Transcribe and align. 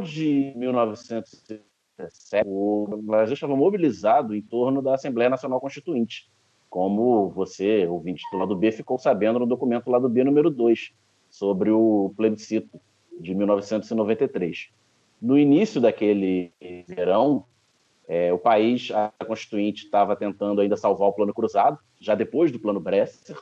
de 0.00 0.52
1917, 0.56 2.44
o 2.46 3.00
Brasil 3.02 3.34
estava 3.34 3.54
mobilizado 3.54 4.34
em 4.34 4.42
torno 4.42 4.80
da 4.82 4.94
Assembleia 4.94 5.30
Nacional 5.30 5.60
Constituinte, 5.60 6.30
como 6.68 7.28
você, 7.30 7.86
ouvinte 7.86 8.22
do 8.32 8.38
lado 8.38 8.56
B, 8.56 8.70
ficou 8.72 8.98
sabendo 8.98 9.38
no 9.38 9.46
documento 9.46 9.90
lado 9.90 10.08
B 10.08 10.24
número 10.24 10.50
2, 10.50 10.92
sobre 11.28 11.70
o 11.70 12.12
plebiscito 12.16 12.80
de 13.20 13.34
1993. 13.34 14.70
No 15.20 15.38
início 15.38 15.80
daquele 15.80 16.52
verão, 16.88 17.44
é, 18.08 18.32
o 18.32 18.38
país, 18.38 18.90
a 18.90 19.12
Constituinte, 19.24 19.84
estava 19.84 20.16
tentando 20.16 20.60
ainda 20.60 20.76
salvar 20.76 21.08
o 21.08 21.12
Plano 21.12 21.34
Cruzado, 21.34 21.78
já 22.00 22.14
depois 22.14 22.50
do 22.50 22.58
Plano 22.58 22.80
Bresser, 22.80 23.36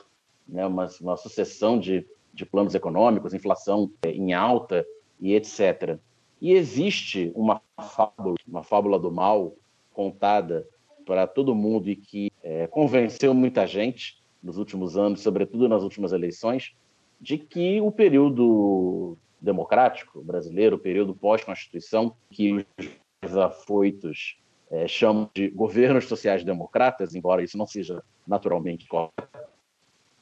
né, 0.47 0.65
uma, 0.65 0.87
uma 1.01 1.17
sucessão 1.17 1.79
de, 1.79 2.05
de 2.33 2.45
planos 2.45 2.75
econômicos, 2.75 3.33
inflação 3.33 3.91
é, 4.03 4.11
em 4.11 4.33
alta 4.33 4.85
e 5.19 5.33
etc. 5.33 5.97
E 6.41 6.53
existe 6.53 7.31
uma 7.35 7.61
fábula, 7.77 8.35
uma 8.47 8.63
fábula 8.63 8.99
do 8.99 9.11
mal 9.11 9.55
contada 9.93 10.67
para 11.05 11.27
todo 11.27 11.55
mundo 11.55 11.89
e 11.89 11.95
que 11.95 12.31
é, 12.43 12.67
convenceu 12.67 13.33
muita 13.33 13.65
gente 13.67 14.21
nos 14.41 14.57
últimos 14.57 14.97
anos, 14.97 15.21
sobretudo 15.21 15.67
nas 15.67 15.83
últimas 15.83 16.13
eleições, 16.13 16.73
de 17.19 17.37
que 17.37 17.81
o 17.81 17.91
período 17.91 19.17
democrático 19.41 20.21
brasileiro, 20.23 20.77
o 20.77 20.79
período 20.79 21.13
pós-constituição, 21.13 22.15
que 22.29 22.65
os 23.23 23.37
afoitos 23.37 24.37
é, 24.71 24.87
chamam 24.87 25.29
de 25.33 25.49
governos 25.49 26.05
sociais-democratas, 26.05 27.15
embora 27.15 27.43
isso 27.43 27.57
não 27.57 27.65
seja 27.65 28.03
naturalmente 28.27 28.87
correto, 28.87 29.49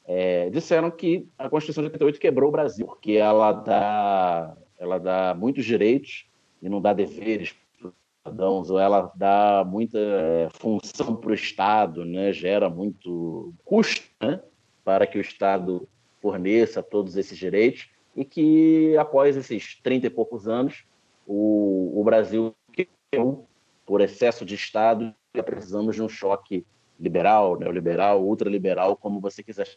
é, 0.04 0.48
disseram 0.48 0.90
que 0.90 1.28
a 1.38 1.50
Constituição 1.50 1.82
de 1.82 1.88
88 1.88 2.18
quebrou 2.18 2.48
o 2.48 2.52
Brasil, 2.52 2.86
porque 2.86 3.12
ela 3.12 3.52
dá, 3.52 4.56
ela 4.78 4.98
dá 4.98 5.34
muitos 5.34 5.64
direitos 5.64 6.26
e 6.62 6.68
não 6.68 6.80
dá 6.80 6.92
deveres 6.92 7.54
para 7.78 7.88
os 7.88 7.94
cidadãos, 8.22 8.70
ou 8.70 8.78
ela 8.78 9.12
dá 9.14 9.64
muita 9.66 9.98
é, 9.98 10.48
função 10.50 11.16
para 11.16 11.30
o 11.30 11.34
Estado, 11.34 12.04
né, 12.04 12.32
gera 12.32 12.70
muito 12.70 13.52
custo 13.64 14.02
né, 14.20 14.40
para 14.84 15.06
que 15.06 15.18
o 15.18 15.20
Estado 15.20 15.88
forneça 16.20 16.82
todos 16.82 17.16
esses 17.16 17.38
direitos, 17.38 17.88
e 18.16 18.24
que 18.24 18.96
após 18.96 19.36
esses 19.36 19.80
30 19.80 20.08
e 20.08 20.10
poucos 20.10 20.48
anos, 20.48 20.84
o, 21.26 22.00
o 22.00 22.02
Brasil 22.02 22.54
por 23.86 24.00
excesso 24.00 24.44
de 24.44 24.54
Estado 24.54 25.14
precisamos 25.44 25.94
de 25.94 26.02
um 26.02 26.08
choque 26.08 26.66
liberal, 26.98 27.58
neoliberal, 27.58 28.22
ultraliberal, 28.24 28.96
como 28.96 29.20
você 29.20 29.42
quiser. 29.42 29.68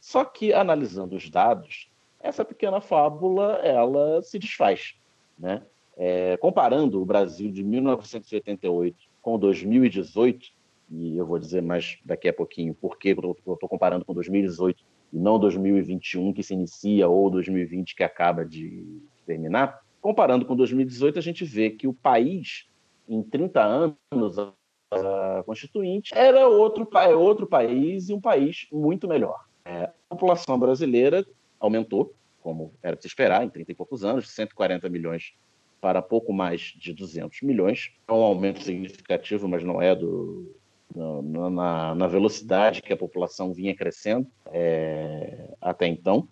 Só 0.00 0.24
que 0.24 0.52
analisando 0.52 1.16
os 1.16 1.30
dados, 1.30 1.88
essa 2.24 2.42
pequena 2.44 2.80
fábula 2.80 3.56
ela 3.62 4.22
se 4.22 4.38
desfaz, 4.38 4.94
né? 5.38 5.62
É, 5.96 6.36
comparando 6.38 7.00
o 7.00 7.04
Brasil 7.04 7.52
de 7.52 7.62
1988 7.62 8.96
com 9.20 9.38
2018, 9.38 10.48
e 10.90 11.16
eu 11.16 11.26
vou 11.26 11.38
dizer 11.38 11.62
mais 11.62 11.98
daqui 12.04 12.28
a 12.28 12.32
pouquinho 12.32 12.74
por 12.74 12.98
que 12.98 13.10
eu 13.10 13.36
estou 13.54 13.68
comparando 13.68 14.04
com 14.04 14.14
2018 14.14 14.82
e 15.12 15.18
não 15.18 15.38
2021 15.38 16.32
que 16.32 16.42
se 16.42 16.54
inicia 16.54 17.08
ou 17.08 17.30
2020 17.30 17.94
que 17.94 18.02
acaba 18.02 18.44
de 18.44 19.00
terminar, 19.26 19.80
comparando 20.00 20.44
com 20.44 20.56
2018, 20.56 21.18
a 21.18 21.22
gente 21.22 21.44
vê 21.44 21.70
que 21.70 21.86
o 21.86 21.94
país, 21.94 22.68
em 23.08 23.22
30 23.22 23.62
anos, 23.62 24.38
a 24.38 25.42
Constituinte, 25.44 26.12
era 26.16 26.48
outro, 26.48 26.88
outro 27.18 27.46
país 27.46 28.08
e 28.08 28.14
um 28.14 28.20
país 28.20 28.66
muito 28.72 29.06
melhor. 29.06 29.44
É, 29.64 29.84
a 29.84 30.14
população 30.14 30.58
brasileira 30.58 31.24
aumentou, 31.64 32.14
como 32.42 32.74
era 32.82 32.94
de 32.94 33.02
se 33.02 33.08
esperar, 33.08 33.44
em 33.44 33.48
30 33.48 33.72
e 33.72 33.74
poucos 33.74 34.04
anos, 34.04 34.24
de 34.24 34.30
140 34.30 34.88
milhões 34.88 35.34
para 35.80 36.02
pouco 36.02 36.32
mais 36.32 36.60
de 36.76 36.92
200 36.92 37.42
milhões. 37.42 37.90
É 38.08 38.12
um 38.12 38.22
aumento 38.22 38.62
significativo, 38.62 39.48
mas 39.48 39.62
não 39.62 39.80
é 39.80 39.94
do, 39.94 40.54
na, 40.94 41.94
na, 41.94 42.06
velocidade 42.06 42.82
que 42.82 42.92
a 42.92 42.96
população 42.96 43.52
vinha 43.52 43.74
crescendo 43.74 44.26
é, 44.46 45.50
até 45.60 45.86
então. 45.86 46.28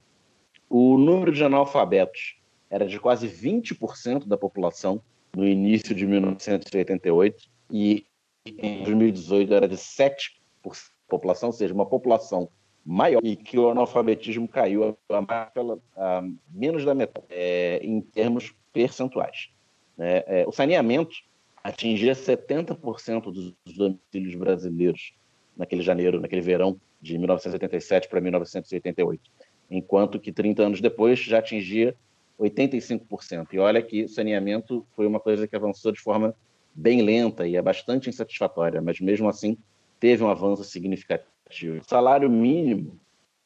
O 0.69 0.97
número 0.97 1.33
de 1.33 1.45
analfabetos 1.45 2.37
era 2.71 2.87
de 2.87 2.99
quase 2.99 3.29
20% 3.29 4.27
da 4.27 4.37
população 4.37 5.03
no 5.37 5.47
início 5.47 5.95
de 5.95 6.07
1988 6.07 7.51
e 7.71 8.07
em 8.47 8.83
2018 8.83 9.55
era 9.55 9.69
de 9.69 9.77
7% 9.77 10.31
da 10.65 10.71
população, 11.09 11.51
ou 11.51 11.53
seja, 11.53 11.75
uma 11.75 11.87
população 11.87 12.49
maior 12.85 13.21
e 13.25 13.37
que 13.37 13.59
o 13.59 13.71
analfabetismo 13.71 14.49
caiu 14.49 14.97
a, 15.09 15.19
a, 15.19 15.51
a 15.97 16.23
menos 16.53 16.85
da 16.85 16.95
metade 16.95 17.27
é, 17.31 17.81
em 17.83 18.01
termos 18.01 18.55
percentuais. 18.73 19.51
É, 19.99 20.41
é, 20.41 20.47
o 20.47 20.53
saneamento 20.53 21.15
atingia 21.63 22.13
70% 22.13 23.31
dos 23.31 23.55
domicílios 23.77 24.35
brasileiros 24.35 25.15
naquele 25.57 25.83
janeiro, 25.83 26.21
naquele 26.21 26.41
verão 26.41 26.81
de 27.01 27.17
1987 27.19 28.09
para 28.09 28.21
1988, 28.21 29.31
enquanto 29.71 30.19
que 30.19 30.33
30 30.33 30.63
anos 30.63 30.81
depois 30.81 31.19
já 31.21 31.39
atingia 31.39 31.95
85%. 32.41 33.49
E 33.53 33.59
olha 33.59 33.83
que 33.83 34.09
saneamento 34.09 34.87
foi 34.97 35.07
uma 35.07 35.21
coisa 35.21 35.47
que 35.47 35.55
avançou 35.55 35.93
de 35.93 36.01
forma 36.01 36.35
bem 36.75 37.03
lenta 37.03 37.47
e 37.47 37.57
é 37.57 37.63
bastante 37.63 38.09
insatisfatória, 38.09 38.81
mas 38.81 39.01
mesmo 39.01 39.29
assim 39.29 39.57
teve 40.01 40.25
um 40.25 40.29
avanço 40.29 40.65
significativo. 40.65 41.32
O 41.79 41.85
salário 41.85 42.31
mínimo 42.31 42.99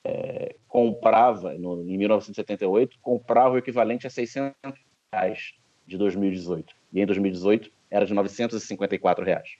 é, 0.04 0.54
comprava, 0.68 1.54
no, 1.54 1.82
em 1.82 1.98
1978, 1.98 2.98
comprava 3.00 3.54
o 3.54 3.58
equivalente 3.58 4.06
a 4.06 4.10
600 4.10 4.54
reais 5.12 5.54
de 5.86 5.98
2018. 5.98 6.74
E 6.92 7.00
em 7.00 7.06
2018 7.06 7.70
era 7.90 8.06
de 8.06 8.14
954 8.14 9.24
reais. 9.24 9.56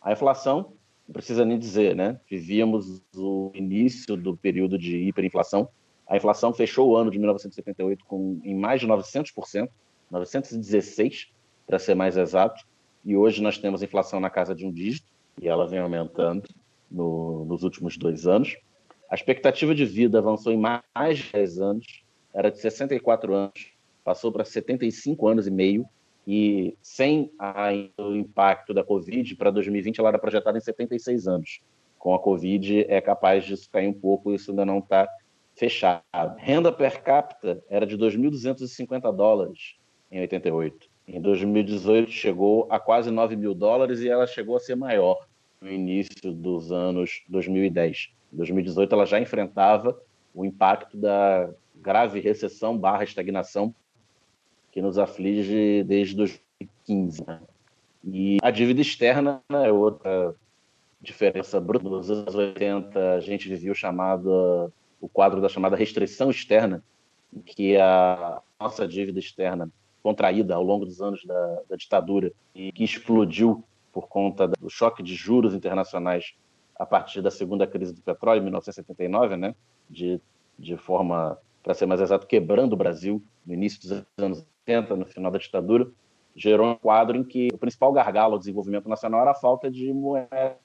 A 0.00 0.12
inflação, 0.12 0.72
não 1.06 1.12
precisa 1.12 1.44
nem 1.44 1.58
dizer, 1.58 1.94
né? 1.94 2.18
Vivíamos 2.28 3.02
o 3.14 3.50
início 3.54 4.16
do 4.16 4.36
período 4.36 4.78
de 4.78 4.96
hiperinflação. 4.96 5.68
A 6.06 6.16
inflação 6.16 6.52
fechou 6.52 6.88
o 6.88 6.96
ano 6.96 7.10
de 7.10 7.18
1978 7.18 8.04
com, 8.04 8.40
em 8.42 8.54
mais 8.54 8.80
de 8.80 8.86
900%, 8.86 9.68
916, 10.10 11.30
para 11.66 11.78
ser 11.78 11.94
mais 11.94 12.16
exato. 12.16 12.64
E 13.04 13.16
hoje 13.16 13.42
nós 13.42 13.58
temos 13.58 13.82
inflação 13.82 14.18
na 14.18 14.30
casa 14.30 14.54
de 14.54 14.66
um 14.66 14.72
dígito, 14.72 15.06
e 15.40 15.48
ela 15.48 15.66
vem 15.66 15.78
aumentando 15.78 16.42
no, 16.90 17.44
nos 17.44 17.62
últimos 17.62 17.96
dois 17.96 18.26
anos. 18.26 18.56
A 19.10 19.14
expectativa 19.14 19.74
de 19.74 19.84
vida 19.84 20.18
avançou 20.18 20.52
em 20.52 20.56
mais 20.56 21.18
de 21.18 21.32
10 21.32 21.60
anos, 21.60 22.04
era 22.32 22.50
de 22.50 22.58
64 22.58 23.34
anos, 23.34 23.72
passou 24.04 24.30
para 24.30 24.44
75 24.44 25.26
anos 25.26 25.46
e 25.46 25.50
meio, 25.50 25.84
e 26.26 26.76
sem 26.80 27.32
a, 27.38 27.70
o 27.98 28.14
impacto 28.14 28.72
da 28.72 28.84
Covid, 28.84 29.34
para 29.34 29.50
2020 29.50 29.98
ela 29.98 30.10
era 30.10 30.18
projetada 30.18 30.56
em 30.56 30.60
76 30.60 31.26
anos. 31.26 31.60
Com 31.98 32.14
a 32.14 32.20
Covid 32.20 32.86
é 32.88 33.00
capaz 33.00 33.44
disso 33.44 33.68
cair 33.70 33.88
um 33.88 33.92
pouco, 33.92 34.32
isso 34.32 34.52
ainda 34.52 34.64
não 34.64 34.78
está 34.78 35.08
fechado. 35.56 36.36
Renda 36.38 36.72
per 36.72 37.02
capita 37.02 37.62
era 37.68 37.84
de 37.84 37.98
2.250 37.98 39.14
dólares 39.14 39.76
em 40.10 40.20
88. 40.20 40.88
Em 41.08 41.20
2018 41.20 42.10
chegou 42.12 42.68
a 42.70 42.78
quase 42.78 43.10
9 43.10 43.34
mil 43.34 43.54
dólares 43.54 44.00
e 44.00 44.08
ela 44.08 44.26
chegou 44.26 44.56
a 44.56 44.60
ser 44.60 44.76
maior 44.76 45.18
no 45.60 45.70
início 45.70 46.32
dos 46.32 46.72
anos 46.72 47.22
2010. 47.28 48.10
Em 48.32 48.36
2018 48.36 48.94
ela 48.94 49.06
já 49.06 49.20
enfrentava 49.20 50.00
o 50.34 50.44
impacto 50.44 50.96
da 50.96 51.50
grave 51.74 52.20
recessão 52.20 52.76
barra 52.76 53.04
estagnação 53.04 53.74
que 54.70 54.80
nos 54.80 54.98
aflige 54.98 55.82
desde 55.84 56.16
2015. 56.16 57.26
Né? 57.26 57.40
E 58.04 58.38
a 58.42 58.50
dívida 58.50 58.80
externa 58.80 59.42
é 59.50 59.70
outra 59.70 60.34
diferença 61.00 61.60
bruta. 61.60 61.88
Nos 61.88 62.10
anos 62.10 62.34
80, 62.34 63.14
a 63.14 63.20
gente 63.20 63.48
vivia 63.48 63.72
o 63.72 63.74
chamado, 63.74 64.72
o 65.00 65.08
quadro 65.08 65.40
da 65.40 65.48
chamada 65.48 65.76
restrição 65.76 66.30
externa, 66.30 66.82
que 67.44 67.76
a 67.76 68.40
nossa 68.58 68.86
dívida 68.86 69.18
externa 69.18 69.70
contraída 70.02 70.54
ao 70.54 70.62
longo 70.62 70.86
dos 70.86 71.02
anos 71.02 71.24
da, 71.24 71.62
da 71.68 71.76
ditadura 71.76 72.32
e 72.54 72.72
que 72.72 72.84
explodiu 72.84 73.64
por 73.92 74.08
conta 74.08 74.48
do 74.48 74.68
choque 74.68 75.02
de 75.02 75.14
juros 75.14 75.54
internacionais 75.54 76.34
a 76.78 76.86
partir 76.86 77.20
da 77.20 77.30
segunda 77.30 77.66
crise 77.66 77.92
do 77.92 78.00
petróleo, 78.00 78.40
em 78.40 78.44
1979, 78.44 79.36
né? 79.36 79.54
de, 79.88 80.20
de 80.58 80.76
forma, 80.76 81.38
para 81.62 81.74
ser 81.74 81.86
mais 81.86 82.00
exato, 82.00 82.26
quebrando 82.26 82.72
o 82.72 82.76
Brasil 82.76 83.22
no 83.44 83.52
início 83.52 83.80
dos 83.80 84.04
anos 84.16 84.46
80, 84.66 84.96
no 84.96 85.04
final 85.04 85.30
da 85.30 85.38
ditadura, 85.38 85.90
gerou 86.34 86.70
um 86.70 86.76
quadro 86.76 87.18
em 87.18 87.24
que 87.24 87.48
o 87.52 87.58
principal 87.58 87.92
gargalo 87.92 88.34
ao 88.34 88.38
desenvolvimento 88.38 88.88
nacional 88.88 89.20
era 89.20 89.32
a 89.32 89.34
falta 89.34 89.70
de 89.70 89.92
moeda 89.92 90.56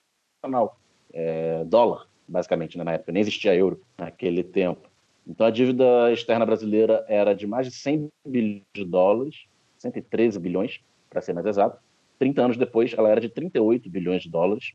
nacional, 0.42 0.80
é, 1.12 1.66
dólar, 1.66 2.08
basicamente, 2.28 2.78
né, 2.78 2.84
na 2.84 2.94
época, 2.94 3.12
nem 3.12 3.22
existia 3.22 3.56
euro 3.56 3.82
naquele 3.98 4.44
tempo. 4.44 4.90
Então 5.28 5.48
a 5.48 5.50
dívida 5.50 6.12
externa 6.14 6.46
brasileira 6.46 7.04
era 7.08 7.34
de 7.34 7.48
mais 7.48 7.66
de 7.66 7.74
100 7.74 8.10
bilhões 8.26 8.64
de 8.74 8.86
dólares, 8.86 9.46
113 9.80 10.40
bilhões, 10.40 10.82
para 11.10 11.20
ser 11.20 11.34
mais 11.34 11.48
exato. 11.48 11.80
30 12.18 12.42
anos 12.42 12.58
depois, 12.58 12.94
ela 12.94 13.10
era 13.10 13.22
de 13.22 13.30
38 13.30 13.90
bilhões 13.90 14.24
de 14.24 14.30
dólares, 14.30 14.74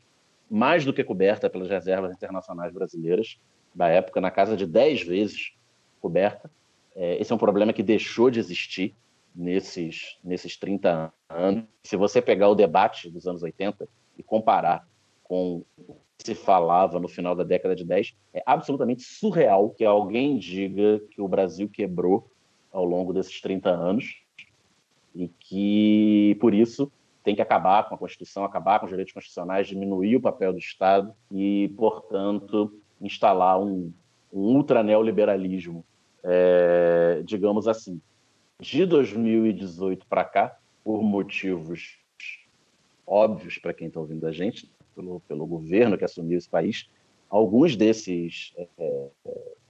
mais 0.50 0.84
do 0.84 0.92
que 0.92 1.04
coberta 1.04 1.48
pelas 1.48 1.68
reservas 1.68 2.12
internacionais 2.12 2.72
brasileiras 2.72 3.38
da 3.74 3.88
época, 3.88 4.20
na 4.20 4.30
casa 4.30 4.56
de 4.56 4.66
10 4.66 5.02
vezes 5.02 5.52
coberta. 6.00 6.50
É, 6.94 7.20
esse 7.20 7.32
é 7.32 7.34
um 7.34 7.38
problema 7.38 7.72
que 7.72 7.82
deixou 7.82 8.30
de 8.30 8.40
existir 8.40 8.94
nesses, 9.34 10.18
nesses 10.24 10.56
30 10.56 11.12
anos. 11.28 11.64
Se 11.84 11.96
você 11.96 12.20
pegar 12.20 12.48
o 12.48 12.54
debate 12.54 13.08
dos 13.10 13.26
anos 13.26 13.42
80 13.42 13.88
e 14.18 14.22
comparar 14.22 14.86
com 15.22 15.64
o 15.78 15.96
que 16.18 16.26
se 16.26 16.34
falava 16.34 16.98
no 16.98 17.08
final 17.08 17.34
da 17.34 17.44
década 17.44 17.74
de 17.74 17.84
10, 17.84 18.16
é 18.34 18.42
absolutamente 18.44 19.02
surreal 19.02 19.70
que 19.70 19.84
alguém 19.84 20.36
diga 20.36 21.00
que 21.10 21.22
o 21.22 21.28
Brasil 21.28 21.68
quebrou 21.68 22.30
ao 22.72 22.84
longo 22.84 23.12
desses 23.12 23.40
30 23.40 23.70
anos 23.70 24.22
e 25.14 25.28
que, 25.28 26.36
por 26.40 26.54
isso, 26.54 26.90
tem 27.22 27.34
que 27.34 27.42
acabar 27.42 27.88
com 27.88 27.94
a 27.94 27.98
Constituição, 27.98 28.44
acabar 28.44 28.78
com 28.78 28.86
os 28.86 28.90
direitos 28.90 29.12
constitucionais, 29.12 29.68
diminuir 29.68 30.16
o 30.16 30.20
papel 30.20 30.52
do 30.52 30.58
Estado 30.58 31.14
e, 31.30 31.72
portanto, 31.76 32.72
instalar 33.00 33.60
um, 33.60 33.92
um 34.32 34.40
ultra 34.40 34.82
neoliberalismo, 34.82 35.84
é, 36.22 37.22
digamos 37.24 37.68
assim. 37.68 38.00
De 38.58 38.84
2018 38.84 40.06
para 40.06 40.24
cá, 40.24 40.58
por 40.84 41.02
motivos 41.02 41.98
óbvios 43.06 43.58
para 43.58 43.74
quem 43.74 43.88
está 43.88 43.98
ouvindo 43.98 44.26
a 44.26 44.32
gente, 44.32 44.70
pelo, 44.94 45.20
pelo 45.20 45.46
governo 45.46 45.98
que 45.98 46.04
assumiu 46.04 46.38
esse 46.38 46.48
país, 46.48 46.88
alguns 47.28 47.76
desses, 47.76 48.54
é, 48.56 48.68
é 48.78 49.08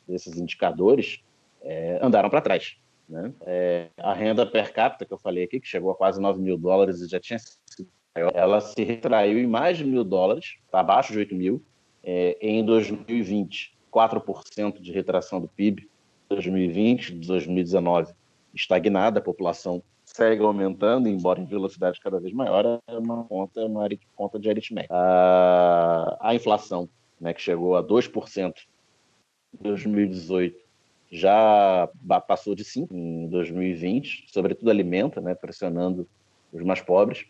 desses 0.06 0.36
indicadores 0.36 1.22
é, 1.62 1.98
andaram 2.02 2.28
para 2.28 2.40
trás. 2.40 2.76
Né? 3.10 3.34
É, 3.42 3.88
a 3.98 4.14
renda 4.14 4.46
per 4.46 4.72
capita 4.72 5.04
que 5.04 5.12
eu 5.12 5.18
falei 5.18 5.42
aqui, 5.42 5.58
que 5.58 5.66
chegou 5.66 5.90
a 5.90 5.96
quase 5.96 6.20
9 6.20 6.40
mil 6.40 6.56
dólares 6.56 7.00
e 7.00 7.08
já 7.08 7.18
tinha 7.18 7.38
sido 7.38 7.88
maior, 8.14 8.30
ela 8.34 8.60
se 8.60 8.84
retraiu 8.84 9.38
em 9.38 9.46
mais 9.48 9.76
de 9.76 9.84
mil 9.84 10.04
dólares, 10.04 10.58
abaixo 10.72 11.12
de 11.12 11.18
8 11.18 11.34
mil, 11.34 11.62
é, 12.04 12.38
em 12.40 12.64
2020. 12.64 13.78
4% 13.90 14.80
de 14.80 14.92
retração 14.92 15.40
do 15.40 15.48
PIB, 15.48 15.90
2020, 16.28 17.14
2019 17.14 18.12
estagnada, 18.54 19.18
a 19.18 19.22
população 19.22 19.82
segue 20.04 20.42
aumentando, 20.42 21.08
embora 21.08 21.40
em 21.40 21.44
velocidade 21.44 22.00
cada 22.00 22.18
vez 22.20 22.32
maior, 22.32 22.80
é 22.86 22.98
uma 22.98 23.24
conta, 23.24 23.64
uma 23.64 23.88
conta 24.14 24.38
de 24.38 24.48
aritmética. 24.48 24.94
A, 24.94 26.18
a 26.20 26.34
inflação, 26.34 26.88
né, 27.20 27.32
que 27.32 27.42
chegou 27.42 27.76
a 27.76 27.82
2% 27.82 28.52
em 29.58 29.62
2018, 29.62 30.59
já 31.10 31.88
passou 32.26 32.54
de 32.54 32.64
5 32.64 32.94
em 32.94 33.26
2020, 33.26 34.26
sobretudo 34.28 34.70
alimenta, 34.70 35.20
né, 35.20 35.34
pressionando 35.34 36.08
os 36.52 36.62
mais 36.62 36.80
pobres. 36.80 37.26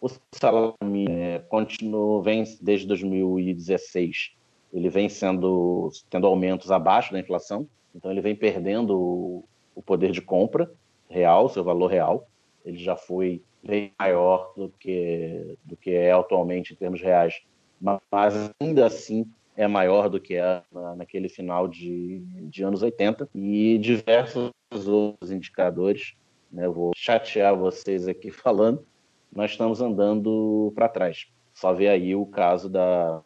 O 0.00 0.08
salário 0.32 0.74
é, 1.08 1.40
continua, 1.48 2.22
vem 2.22 2.44
desde 2.60 2.86
2016, 2.86 4.32
ele 4.72 4.88
vem 4.88 5.08
sendo 5.08 5.90
tendo 6.10 6.26
aumentos 6.26 6.70
abaixo 6.70 7.12
da 7.12 7.18
inflação, 7.18 7.66
então 7.94 8.10
ele 8.10 8.20
vem 8.20 8.36
perdendo 8.36 8.98
o, 8.98 9.44
o 9.74 9.82
poder 9.82 10.10
de 10.10 10.20
compra 10.20 10.70
real, 11.08 11.48
seu 11.48 11.64
valor 11.64 11.86
real. 11.86 12.28
Ele 12.64 12.76
já 12.76 12.96
foi 12.96 13.42
bem 13.62 13.92
maior 13.98 14.52
do 14.56 14.68
que 14.68 15.56
do 15.64 15.76
que 15.76 15.90
é 15.90 16.12
atualmente 16.12 16.72
em 16.72 16.76
termos 16.76 17.00
reais, 17.00 17.40
mas 17.80 18.50
ainda 18.60 18.86
assim 18.86 19.26
é 19.56 19.66
maior 19.66 20.08
do 20.08 20.20
que 20.20 20.34
é 20.34 20.62
na, 20.70 20.96
naquele 20.96 21.28
final 21.28 21.68
de, 21.68 22.20
de 22.48 22.62
anos 22.62 22.82
80 22.82 23.28
e 23.34 23.78
diversos 23.78 24.50
outros 24.86 25.30
indicadores. 25.30 26.14
Né, 26.50 26.68
vou 26.68 26.92
chatear 26.96 27.56
vocês 27.56 28.06
aqui 28.06 28.30
falando, 28.32 28.84
nós 29.32 29.52
estamos 29.52 29.80
andando 29.80 30.72
para 30.74 30.88
trás. 30.88 31.26
Só 31.52 31.72
ver 31.72 31.88
aí 31.88 32.14
o 32.14 32.26
caso 32.26 32.68
da 32.68 33.22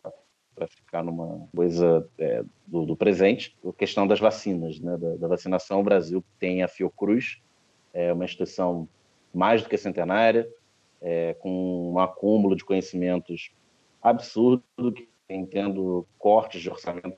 para 0.54 0.66
ficar 0.66 1.04
numa 1.04 1.46
coisa 1.54 2.04
é, 2.18 2.42
do, 2.66 2.84
do, 2.84 2.96
presente, 2.96 3.56
a 3.64 3.72
questão 3.72 4.08
das 4.08 4.18
vacinas, 4.18 4.80
né, 4.80 4.96
da, 4.96 5.14
da, 5.14 5.28
vacinação. 5.28 5.78
O 5.78 5.84
Brasil 5.84 6.24
tem 6.36 6.64
a 6.64 6.68
Fiocruz, 6.68 7.40
é 7.94 8.12
uma 8.12 8.24
instituição 8.24 8.88
mais 9.32 9.62
do 9.62 9.68
que 9.68 9.78
centenária, 9.78 10.48
é, 11.00 11.34
com 11.34 11.92
um 11.92 11.98
acúmulo 12.00 12.56
de 12.56 12.64
conhecimentos 12.64 13.52
absurdo, 14.02 14.64
que 14.92 15.08
tem 15.28 15.44
tendo 15.46 16.06
cortes 16.18 16.60
de 16.60 16.70
orçamento 16.70 17.16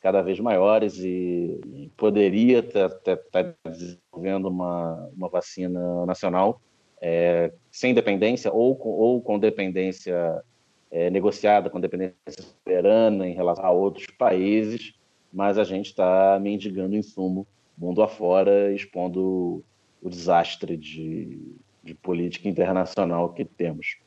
cada 0.00 0.22
vez 0.22 0.38
maiores 0.38 0.98
e 0.98 1.90
poderia 1.96 2.60
estar 2.60 2.90
tá, 2.90 3.16
tá, 3.16 3.44
tá 3.44 3.70
desenvolvendo 3.70 4.46
uma, 4.46 5.10
uma 5.16 5.28
vacina 5.28 6.06
nacional 6.06 6.60
é, 7.00 7.52
sem 7.70 7.92
dependência 7.92 8.52
ou 8.52 8.76
com, 8.76 8.90
ou 8.90 9.20
com 9.20 9.38
dependência 9.38 10.42
é, 10.90 11.10
negociada, 11.10 11.68
com 11.68 11.80
dependência 11.80 12.14
soberana 12.42 13.26
em 13.26 13.34
relação 13.34 13.64
a 13.64 13.70
outros 13.70 14.06
países, 14.06 14.94
mas 15.32 15.58
a 15.58 15.64
gente 15.64 15.86
está 15.86 16.38
mendigando 16.40 16.96
insumo 16.96 17.46
mundo 17.76 18.02
afora, 18.02 18.72
expondo 18.72 19.62
o 20.02 20.08
desastre 20.08 20.76
de, 20.76 21.38
de 21.82 21.94
política 21.94 22.48
internacional 22.48 23.32
que 23.32 23.44
temos. 23.44 23.98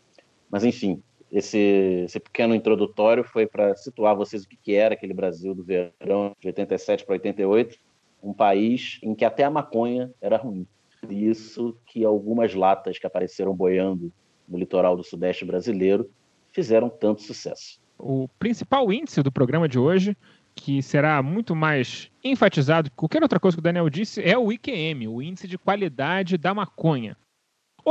Mas, 0.49 0.63
enfim, 0.63 1.03
esse, 1.31 2.03
esse 2.05 2.19
pequeno 2.19 2.55
introdutório 2.55 3.23
foi 3.23 3.45
para 3.45 3.75
situar 3.75 4.15
vocês 4.15 4.43
o 4.43 4.49
que, 4.49 4.57
que 4.57 4.75
era 4.75 4.93
aquele 4.93 5.13
Brasil 5.13 5.53
do 5.53 5.63
verão 5.63 6.35
de 6.39 6.47
87 6.47 7.05
para 7.05 7.13
88, 7.13 7.77
um 8.23 8.33
país 8.33 8.99
em 9.03 9.13
que 9.13 9.23
até 9.23 9.43
a 9.43 9.49
maconha 9.49 10.11
era 10.21 10.37
ruim. 10.37 10.65
Por 10.99 11.11
isso 11.11 11.77
que 11.85 12.03
algumas 12.03 12.53
latas 12.53 12.97
que 12.97 13.07
apareceram 13.07 13.55
boiando 13.55 14.11
no 14.47 14.57
litoral 14.57 14.97
do 14.97 15.03
sudeste 15.03 15.45
brasileiro 15.45 16.09
fizeram 16.51 16.89
tanto 16.89 17.21
sucesso. 17.21 17.79
O 17.97 18.27
principal 18.39 18.91
índice 18.91 19.21
do 19.21 19.31
programa 19.31 19.69
de 19.69 19.77
hoje, 19.77 20.17
que 20.55 20.81
será 20.81 21.21
muito 21.21 21.55
mais 21.55 22.09
enfatizado 22.23 22.89
que 22.89 22.95
qualquer 22.95 23.21
outra 23.21 23.39
coisa 23.39 23.55
que 23.55 23.61
o 23.61 23.63
Daniel 23.63 23.89
disse, 23.89 24.21
é 24.21 24.37
o 24.37 24.51
IQM, 24.51 25.07
o 25.07 25.21
Índice 25.21 25.47
de 25.47 25.57
Qualidade 25.57 26.37
da 26.37 26.53
Maconha. 26.53 27.15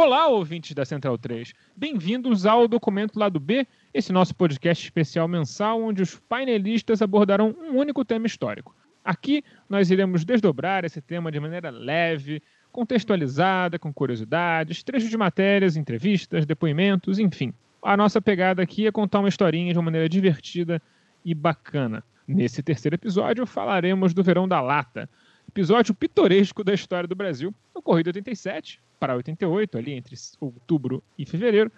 Olá, 0.01 0.29
ouvintes 0.29 0.75
da 0.75 0.85
Central 0.85 1.19
3. 1.19 1.53
Bem-vindos 1.77 2.47
ao 2.47 2.69
Documento 2.69 3.19
Lado 3.19 3.41
B, 3.41 3.67
esse 3.93 4.13
nosso 4.13 4.33
podcast 4.33 4.85
especial 4.85 5.27
mensal 5.27 5.83
onde 5.83 6.03
os 6.03 6.15
painelistas 6.21 7.03
abordarão 7.03 7.53
um 7.61 7.77
único 7.77 8.05
tema 8.05 8.25
histórico. 8.25 8.77
Aqui 9.05 9.43
nós 9.69 9.91
iremos 9.91 10.25
desdobrar 10.25 10.85
esse 10.85 11.01
tema 11.01 11.33
de 11.33 11.41
maneira 11.41 11.71
leve, 11.71 12.41
contextualizada, 12.71 13.77
com 13.77 13.93
curiosidades, 13.93 14.85
trechos 14.85 15.11
de 15.11 15.17
matérias, 15.17 15.77
entrevistas, 15.77 16.47
depoimentos, 16.47 17.19
enfim. 17.19 17.53
A 17.83 17.97
nossa 17.97 18.23
pegada 18.23 18.63
aqui 18.63 18.87
é 18.87 18.93
contar 18.93 19.19
uma 19.19 19.29
historinha 19.29 19.73
de 19.73 19.81
uma 19.81 19.87
maneira 19.87 20.09
divertida 20.09 20.81
e 21.25 21.35
bacana. 21.35 22.05
Nesse 22.25 22.63
terceiro 22.63 22.95
episódio 22.95 23.45
falaremos 23.45 24.15
do 24.15 24.23
Verão 24.23 24.47
da 24.47 24.61
Lata, 24.61 25.11
episódio 25.49 25.93
pitoresco 25.93 26.63
da 26.63 26.73
história 26.73 27.09
do 27.09 27.17
Brasil, 27.17 27.53
ocorrido 27.75 28.11
em 28.11 28.13
87, 28.13 28.81
para 28.99 29.17
88, 29.17 29.79
ali 29.79 29.93
entre 29.93 30.17
outubro 30.41 31.03
e 31.19 31.25
fevereiro, 31.25 31.71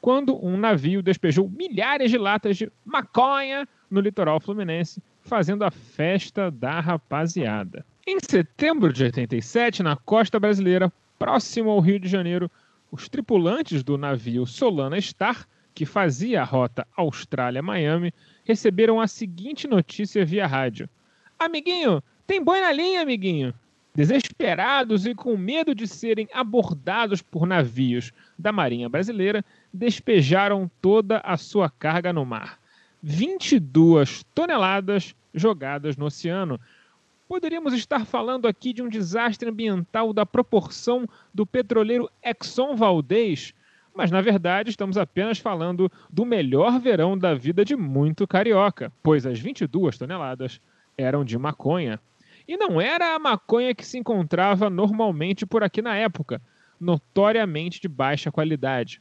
quando 0.00 0.44
um 0.44 0.56
navio 0.56 1.02
despejou 1.02 1.48
milhares 1.48 2.10
de 2.10 2.18
latas 2.18 2.56
de 2.56 2.70
maconha 2.84 3.66
no 3.90 4.00
litoral 4.00 4.40
fluminense, 4.40 5.02
fazendo 5.20 5.64
a 5.64 5.70
festa 5.70 6.50
da 6.50 6.80
rapaziada. 6.80 7.84
Em 8.06 8.18
setembro 8.20 8.92
de 8.92 9.04
87, 9.04 9.82
na 9.82 9.96
costa 9.96 10.38
brasileira, 10.38 10.92
próximo 11.18 11.70
ao 11.70 11.80
Rio 11.80 11.98
de 11.98 12.08
Janeiro, 12.08 12.50
os 12.90 13.08
tripulantes 13.08 13.82
do 13.82 13.98
navio 13.98 14.46
Solana 14.46 15.00
Star, 15.00 15.46
que 15.74 15.84
fazia 15.84 16.40
a 16.40 16.44
rota 16.44 16.86
Austrália-Miami, 16.96 18.14
receberam 18.44 19.00
a 19.00 19.08
seguinte 19.08 19.66
notícia 19.66 20.24
via 20.24 20.46
rádio: 20.46 20.88
Amiguinho, 21.38 22.02
tem 22.26 22.42
boi 22.42 22.60
na 22.60 22.72
linha, 22.72 23.02
amiguinho. 23.02 23.52
Desesperados 23.96 25.06
e 25.06 25.14
com 25.14 25.38
medo 25.38 25.74
de 25.74 25.88
serem 25.88 26.28
abordados 26.34 27.22
por 27.22 27.46
navios 27.46 28.12
da 28.38 28.52
Marinha 28.52 28.90
Brasileira, 28.90 29.42
despejaram 29.72 30.70
toda 30.82 31.16
a 31.20 31.38
sua 31.38 31.70
carga 31.70 32.12
no 32.12 32.22
mar. 32.22 32.58
22 33.02 34.22
toneladas 34.34 35.14
jogadas 35.32 35.96
no 35.96 36.04
oceano. 36.04 36.60
Poderíamos 37.26 37.72
estar 37.72 38.04
falando 38.04 38.46
aqui 38.46 38.74
de 38.74 38.82
um 38.82 38.88
desastre 38.90 39.48
ambiental 39.48 40.12
da 40.12 40.26
proporção 40.26 41.08
do 41.32 41.46
petroleiro 41.46 42.10
Exxon 42.22 42.76
Valdez, 42.76 43.54
mas 43.94 44.10
na 44.10 44.20
verdade 44.20 44.68
estamos 44.68 44.98
apenas 44.98 45.38
falando 45.38 45.90
do 46.10 46.26
melhor 46.26 46.78
verão 46.78 47.16
da 47.16 47.32
vida 47.32 47.64
de 47.64 47.74
muito 47.74 48.28
carioca, 48.28 48.92
pois 49.02 49.24
as 49.24 49.40
22 49.40 49.96
toneladas 49.96 50.60
eram 50.98 51.24
de 51.24 51.38
maconha. 51.38 51.98
E 52.48 52.56
não 52.56 52.80
era 52.80 53.14
a 53.14 53.18
maconha 53.18 53.74
que 53.74 53.84
se 53.84 53.98
encontrava 53.98 54.70
normalmente 54.70 55.44
por 55.44 55.62
aqui 55.64 55.82
na 55.82 55.96
época, 55.96 56.40
notoriamente 56.80 57.80
de 57.80 57.88
baixa 57.88 58.30
qualidade. 58.30 59.00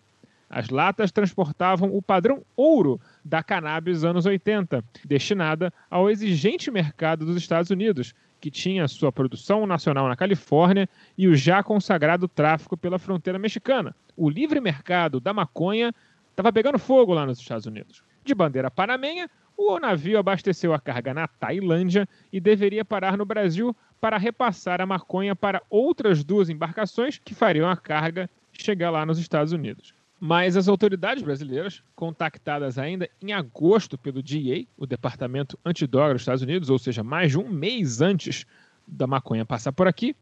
As 0.49 0.69
latas 0.69 1.11
transportavam 1.11 1.95
o 1.95 2.01
padrão 2.01 2.43
ouro 2.55 2.99
da 3.23 3.43
cannabis 3.43 4.03
anos 4.03 4.25
80, 4.25 4.83
destinada 5.03 5.73
ao 5.89 6.09
exigente 6.09 6.71
mercado 6.71 7.25
dos 7.25 7.35
Estados 7.35 7.71
Unidos, 7.71 8.13
que 8.39 8.51
tinha 8.51 8.87
sua 8.87 9.11
produção 9.11 9.65
nacional 9.65 10.07
na 10.07 10.15
Califórnia 10.15 10.87
e 11.17 11.27
o 11.27 11.35
já 11.35 11.63
consagrado 11.63 12.27
tráfico 12.27 12.77
pela 12.77 12.99
fronteira 12.99 13.39
mexicana. 13.39 13.95
O 14.15 14.29
livre 14.29 14.61
mercado 14.61 15.19
da 15.19 15.33
maconha 15.33 15.93
estava 16.29 16.53
pegando 16.53 16.77
fogo 16.77 17.13
lá 17.13 17.25
nos 17.25 17.39
Estados 17.39 17.65
Unidos. 17.65 18.03
De 18.23 18.35
bandeira 18.35 18.69
panamenha, 18.69 19.29
o 19.57 19.79
navio 19.79 20.17
abasteceu 20.17 20.73
a 20.73 20.79
carga 20.79 21.13
na 21.13 21.27
Tailândia 21.27 22.07
e 22.31 22.39
deveria 22.39 22.83
parar 22.83 23.17
no 23.17 23.25
Brasil 23.25 23.75
para 23.99 24.17
repassar 24.17 24.81
a 24.81 24.85
maconha 24.85 25.35
para 25.35 25.61
outras 25.69 26.23
duas 26.23 26.49
embarcações 26.49 27.19
que 27.23 27.33
fariam 27.33 27.69
a 27.69 27.77
carga 27.77 28.29
chegar 28.53 28.89
lá 28.89 29.05
nos 29.05 29.19
Estados 29.19 29.53
Unidos. 29.53 29.93
Mas 30.19 30.55
as 30.55 30.67
autoridades 30.67 31.23
brasileiras, 31.23 31.83
contactadas 31.95 32.77
ainda 32.77 33.09
em 33.21 33.33
agosto 33.33 33.97
pelo 33.97 34.23
DEA, 34.23 34.65
o 34.77 34.85
Departamento 34.85 35.59
Antidroga 35.65 36.13
dos 36.13 36.21
Estados 36.21 36.41
Unidos, 36.41 36.69
ou 36.69 36.79
seja, 36.79 37.03
mais 37.03 37.31
de 37.31 37.37
um 37.37 37.49
mês 37.49 38.01
antes 38.01 38.45
da 38.87 39.05
maconha 39.05 39.45
passar 39.45 39.71
por 39.71 39.87
aqui, 39.87 40.15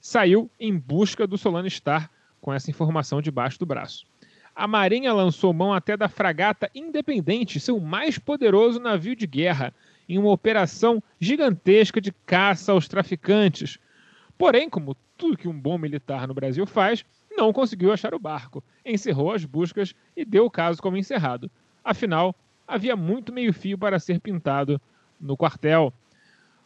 saiu 0.00 0.50
em 0.58 0.76
busca 0.76 1.26
do 1.26 1.36
Solano 1.36 1.68
Star 1.68 2.10
com 2.40 2.52
essa 2.52 2.70
informação 2.70 3.20
debaixo 3.20 3.58
do 3.58 3.66
braço. 3.66 4.06
A 4.54 4.66
Marinha 4.66 5.12
lançou 5.12 5.52
mão 5.52 5.72
até 5.72 5.96
da 5.96 6.08
fragata 6.08 6.70
Independente, 6.74 7.60
seu 7.60 7.80
mais 7.80 8.18
poderoso 8.18 8.78
navio 8.80 9.16
de 9.16 9.26
guerra, 9.26 9.72
em 10.08 10.18
uma 10.18 10.30
operação 10.30 11.02
gigantesca 11.20 12.00
de 12.00 12.12
caça 12.26 12.72
aos 12.72 12.88
traficantes. 12.88 13.78
Porém, 14.36 14.68
como 14.68 14.96
tudo 15.16 15.36
que 15.36 15.48
um 15.48 15.58
bom 15.58 15.78
militar 15.78 16.26
no 16.26 16.34
Brasil 16.34 16.66
faz, 16.66 17.04
não 17.36 17.52
conseguiu 17.52 17.92
achar 17.92 18.14
o 18.14 18.18
barco, 18.18 18.62
encerrou 18.84 19.32
as 19.32 19.44
buscas 19.44 19.94
e 20.16 20.24
deu 20.24 20.46
o 20.46 20.50
caso 20.50 20.82
como 20.82 20.96
encerrado. 20.96 21.50
Afinal, 21.84 22.34
havia 22.66 22.96
muito 22.96 23.32
meio-fio 23.32 23.78
para 23.78 23.98
ser 23.98 24.20
pintado 24.20 24.80
no 25.20 25.36
quartel. 25.36 25.92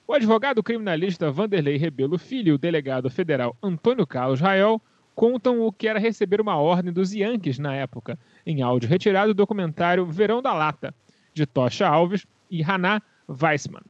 O 0.07 0.12
advogado 0.12 0.62
criminalista 0.62 1.31
Vanderlei 1.31 1.76
Rebelo 1.76 2.19
Filho 2.19 2.50
e 2.50 2.53
o 2.53 2.59
delegado 2.59 3.11
federal 3.11 3.57
Antônio 3.62 4.07
Carlos 4.07 4.41
Rael 4.41 4.81
contam 5.14 5.61
o 5.61 5.73
que 5.73 5.88
era 5.88 5.99
receber 5.99 6.40
uma 6.40 6.56
ordem 6.56 6.92
dos 6.92 7.12
Yankees 7.12 7.59
na 7.59 7.75
época, 7.75 8.18
em 8.44 8.62
áudio 8.62 8.88
retirado 8.88 9.33
do 9.33 9.37
documentário 9.37 10.06
Verão 10.06 10.42
da 10.42 10.52
Lata, 10.52 10.94
de 11.33 11.47
Tocha 11.47 11.87
Alves 11.87 12.26
e 12.50 12.62
Haná 12.62 13.00
Weissman. 13.28 13.83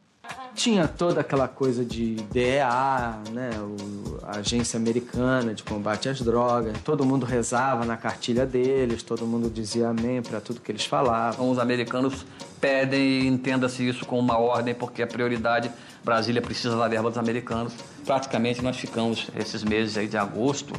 Tinha 0.55 0.87
toda 0.87 1.21
aquela 1.21 1.49
coisa 1.49 1.85
de 1.85 2.15
DEA, 2.33 3.19
né, 3.33 3.51
o, 3.59 4.21
a 4.23 4.39
agência 4.39 4.79
americana 4.79 5.53
de 5.53 5.63
combate 5.63 6.09
às 6.09 6.23
drogas. 6.23 6.81
Todo 6.83 7.05
mundo 7.05 7.27
rezava 7.27 7.85
na 7.85 7.97
cartilha 7.97 8.47
deles, 8.47 9.03
todo 9.03 9.27
mundo 9.27 9.51
dizia 9.51 9.89
amém 9.89 10.23
para 10.23 10.41
tudo 10.41 10.61
que 10.61 10.71
eles 10.71 10.85
falavam. 10.85 11.51
Os 11.51 11.59
americanos 11.59 12.25
pedem, 12.61 13.27
entenda-se 13.27 13.87
isso 13.87 14.07
como 14.07 14.21
uma 14.23 14.39
ordem, 14.39 14.75
porque 14.75 15.03
a 15.03 15.07
prioridade 15.07 15.71
Brasília 16.05 16.41
precisa 16.41 16.77
da 16.77 16.87
verba 16.87 17.09
dos 17.09 17.19
americanos. 17.19 17.75
Praticamente 18.07 18.63
nós 18.63 18.77
ficamos 18.77 19.29
esses 19.37 19.65
meses 19.65 19.97
aí 19.97 20.07
de 20.07 20.17
agosto, 20.17 20.73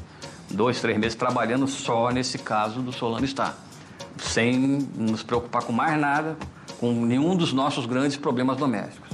dois, 0.51 0.81
três 0.81 0.97
meses 0.97 1.15
trabalhando 1.15 1.67
só 1.67 2.11
nesse 2.11 2.37
caso 2.37 2.81
do 2.81 2.91
Solano 2.91 3.25
Star, 3.27 3.57
sem 4.17 4.57
nos 4.95 5.23
preocupar 5.23 5.63
com 5.63 5.73
mais 5.73 5.99
nada, 5.99 6.37
com 6.79 6.93
nenhum 6.93 7.35
dos 7.35 7.53
nossos 7.53 7.85
grandes 7.85 8.17
problemas 8.17 8.57
domésticos. 8.57 9.09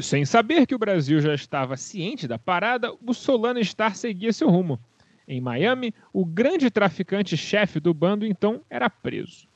Sem 0.00 0.24
saber 0.24 0.66
que 0.66 0.74
o 0.74 0.78
Brasil 0.78 1.20
já 1.20 1.34
estava 1.34 1.76
ciente 1.76 2.26
da 2.26 2.38
parada, 2.38 2.92
o 3.04 3.12
Solano 3.12 3.62
Star 3.62 3.94
seguia 3.94 4.32
seu 4.32 4.48
rumo. 4.48 4.78
Em 5.28 5.40
Miami, 5.40 5.94
o 6.12 6.24
grande 6.24 6.70
traficante-chefe 6.70 7.78
do 7.78 7.92
bando 7.92 8.26
então 8.26 8.62
era 8.70 8.88
preso. 8.88 9.46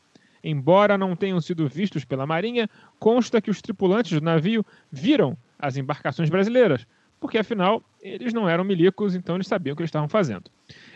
Embora 0.44 0.96
não 0.96 1.16
tenham 1.16 1.40
sido 1.40 1.66
vistos 1.66 2.04
pela 2.04 2.26
Marinha, 2.26 2.68
consta 3.00 3.40
que 3.40 3.50
os 3.50 3.60
tripulantes 3.60 4.12
do 4.12 4.24
navio 4.24 4.64
viram 4.92 5.36
as 5.58 5.76
embarcações 5.76 6.30
brasileiras, 6.30 6.86
porque 7.20 7.38
afinal 7.38 7.82
eles 8.02 8.32
não 8.32 8.48
eram 8.48 8.64
milicos, 8.64 9.14
então 9.14 9.36
eles 9.36 9.46
sabiam 9.46 9.72
o 9.72 9.76
que 9.76 9.82
eles 9.82 9.88
estavam 9.88 10.08
fazendo. 10.08 10.50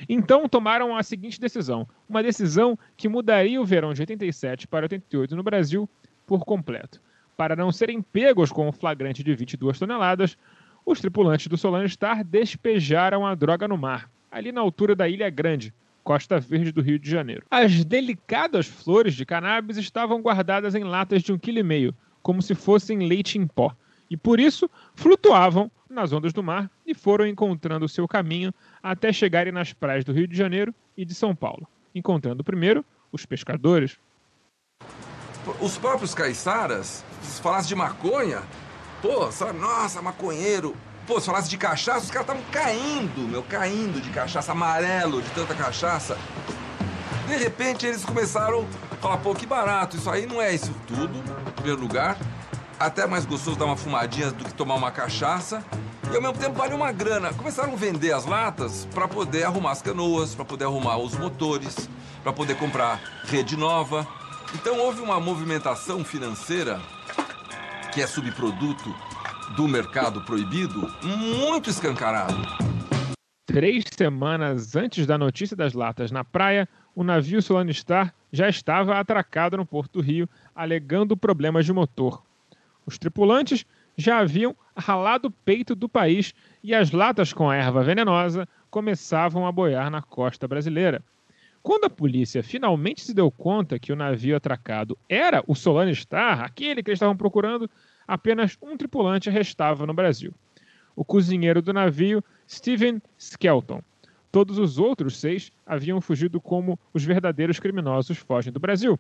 Então 0.09 0.49
tomaram 0.49 0.97
a 0.97 1.03
seguinte 1.03 1.41
decisão, 1.41 1.89
uma 2.09 2.23
decisão 2.23 2.79
que 2.97 3.09
mudaria 3.09 3.61
o 3.61 3.65
verão 3.65 3.93
de 3.93 4.03
87 4.03 4.67
para 4.67 4.85
88 4.85 5.35
no 5.35 5.43
Brasil 5.43 5.89
por 6.27 6.45
completo. 6.45 7.01
Para 7.37 7.57
não 7.57 7.73
serem 7.73 8.03
pegos 8.03 8.53
com 8.53 8.69
o 8.69 8.73
flagrante 8.73 9.25
de 9.25 9.35
22 9.35 9.79
toneladas, 9.79 10.37
os 10.85 11.01
tripulantes 11.01 11.47
do 11.47 11.57
Solano 11.57 11.89
Star 11.89 12.25
despejaram 12.25 13.27
a 13.27 13.35
droga 13.35 13.67
no 13.67 13.77
mar, 13.77 14.11
ali 14.31 14.53
na 14.53 14.61
altura 14.61 14.95
da 14.95 15.09
Ilha 15.09 15.31
Grande, 15.31 15.73
Costa 16.05 16.39
Verde 16.39 16.73
do 16.73 16.83
Rio 16.83 16.99
de 16.99 17.11
Janeiro. 17.11 17.45
As 17.51 17.85
delicadas 17.85 18.67
flores 18.67 19.15
de 19.15 19.25
cannabis 19.25 19.77
estavam 19.77 20.21
guardadas 20.21 20.75
em 20.75 20.85
latas 20.85 21.23
de 21.23 21.33
um 21.33 21.39
quilo 21.39 21.59
e 21.59 21.63
meio, 21.63 21.95
como 22.23 22.43
se 22.43 22.55
fossem 22.55 23.07
leite 23.07 23.39
em 23.39 23.47
pó, 23.47 23.75
e 24.11 24.17
por 24.17 24.41
isso 24.41 24.69
flutuavam 24.95 25.71
nas 25.89 26.13
ondas 26.13 26.33
do 26.33 26.43
mar 26.43 26.71
e 26.85 26.95
foram 26.95 27.27
encontrando 27.27 27.89
seu 27.89 28.07
caminho 28.07 28.53
até 28.83 29.13
chegarem 29.13 29.53
nas 29.53 29.73
praias 29.73 30.05
do 30.05 30.13
Rio 30.13 30.27
de 30.27 30.37
Janeiro 30.37 30.75
e 30.97 31.05
de 31.05 31.15
São 31.15 31.35
Paulo, 31.35 31.67
encontrando 31.95 32.45
primeiro 32.45 32.85
os 33.13 33.25
pescadores, 33.25 33.99
os 35.61 35.79
próprios 35.79 36.15
caiçaras, 36.15 37.05
se 37.23 37.41
falasse 37.41 37.69
de 37.69 37.75
maconha, 37.75 38.43
pô, 39.01 39.31
sabe, 39.33 39.59
nossa, 39.59 40.03
maconheiro. 40.03 40.77
Pô, 41.07 41.19
se 41.19 41.27
falasse 41.27 41.49
de 41.49 41.57
cachaça, 41.57 42.05
os 42.05 42.11
caras 42.11 42.29
estavam 42.29 42.43
caindo, 42.53 43.27
meu, 43.27 43.43
caindo 43.43 44.01
de 44.01 44.11
cachaça, 44.11 44.53
amarelo 44.53 45.21
de 45.23 45.31
tanta 45.31 45.55
cachaça. 45.55 46.17
De 47.27 47.37
repente 47.37 47.87
eles 47.87 48.05
começaram 48.05 48.67
a 48.91 48.97
falar, 48.97 49.17
pô, 49.19 49.35
que 49.35 49.47
barato, 49.47 49.97
isso 49.97 50.11
aí 50.11 50.27
não 50.27 50.41
é 50.41 50.55
isso 50.55 50.73
tudo, 50.87 51.19
em 51.49 51.53
primeiro 51.53 51.81
lugar. 51.81 52.17
Até 52.81 53.07
mais 53.07 53.27
gostoso 53.27 53.59
dar 53.59 53.67
uma 53.67 53.77
fumadinha 53.77 54.31
do 54.31 54.43
que 54.43 54.55
tomar 54.55 54.75
uma 54.77 54.91
cachaça. 54.91 55.63
E 56.11 56.17
ao 56.17 56.23
mesmo 56.23 56.39
tempo 56.39 56.55
vale 56.55 56.73
uma 56.73 56.91
grana. 56.91 57.31
Começaram 57.35 57.75
a 57.75 57.77
vender 57.77 58.11
as 58.11 58.25
latas 58.25 58.89
para 58.95 59.07
poder 59.07 59.45
arrumar 59.45 59.73
as 59.73 59.83
canoas, 59.83 60.35
para 60.35 60.47
poder 60.47 60.65
arrumar 60.65 60.97
os 60.97 61.15
motores, 61.15 61.91
para 62.23 62.33
poder 62.33 62.57
comprar 62.57 62.99
rede 63.25 63.55
nova. 63.55 64.09
Então 64.55 64.79
houve 64.79 65.03
uma 65.03 65.21
movimentação 65.21 66.03
financeira 66.03 66.81
que 67.93 68.01
é 68.01 68.07
subproduto 68.07 68.95
do 69.55 69.69
mercado 69.69 70.23
proibido 70.23 70.91
muito 71.03 71.69
escancarado. 71.69 72.43
Três 73.45 73.85
semanas 73.95 74.75
antes 74.75 75.07
da 75.07 75.19
notícia 75.19 75.55
das 75.55 75.75
latas 75.75 76.11
na 76.11 76.25
praia, 76.25 76.67
o 76.95 77.05
navio 77.05 77.43
Solano 77.43 77.75
Star 77.75 78.15
já 78.33 78.49
estava 78.49 78.99
atracado 78.99 79.59
no 79.59 79.67
Porto 79.67 80.01
Rio, 80.01 80.27
alegando 80.55 81.15
problemas 81.15 81.67
de 81.67 81.75
motor. 81.75 82.23
Os 82.91 82.99
tripulantes 82.99 83.65
já 83.97 84.19
haviam 84.19 84.57
ralado 84.77 85.29
o 85.29 85.31
peito 85.31 85.77
do 85.77 85.89
país 85.89 86.35
e 86.61 86.75
as 86.75 86.91
latas 86.91 87.33
com 87.33 87.49
a 87.49 87.55
erva 87.55 87.85
venenosa 87.85 88.49
começavam 88.69 89.47
a 89.47 89.53
boiar 89.53 89.89
na 89.93 90.03
costa 90.03 90.49
brasileira. 90.49 91.01
Quando 91.63 91.85
a 91.85 91.91
polícia 91.91 92.43
finalmente 92.43 93.03
se 93.03 93.15
deu 93.15 93.31
conta 93.31 93.79
que 93.79 93.93
o 93.93 93.97
navio 93.97 94.35
atracado 94.35 94.99
era 95.09 95.41
o 95.47 95.55
Solano 95.55 95.95
Star, 95.95 96.41
aquele 96.41 96.83
que 96.83 96.91
eles 96.91 96.97
estavam 96.97 97.17
procurando, 97.17 97.71
apenas 98.09 98.59
um 98.61 98.77
tripulante 98.77 99.31
restava 99.31 99.87
no 99.87 99.95
Brasil. 99.95 100.35
O 100.97 101.05
cozinheiro 101.05 101.63
do 101.63 101.73
navio, 101.73 102.25
Steven 102.49 103.01
Skelton. 103.17 103.85
Todos 104.33 104.59
os 104.59 104.79
outros 104.79 105.17
seis 105.17 105.53
haviam 105.65 106.01
fugido 106.01 106.41
como 106.41 106.77
os 106.93 107.05
verdadeiros 107.05 107.61
criminosos 107.61 108.19
fogem 108.19 108.53
do 108.53 108.59
Brasil, 108.59 108.99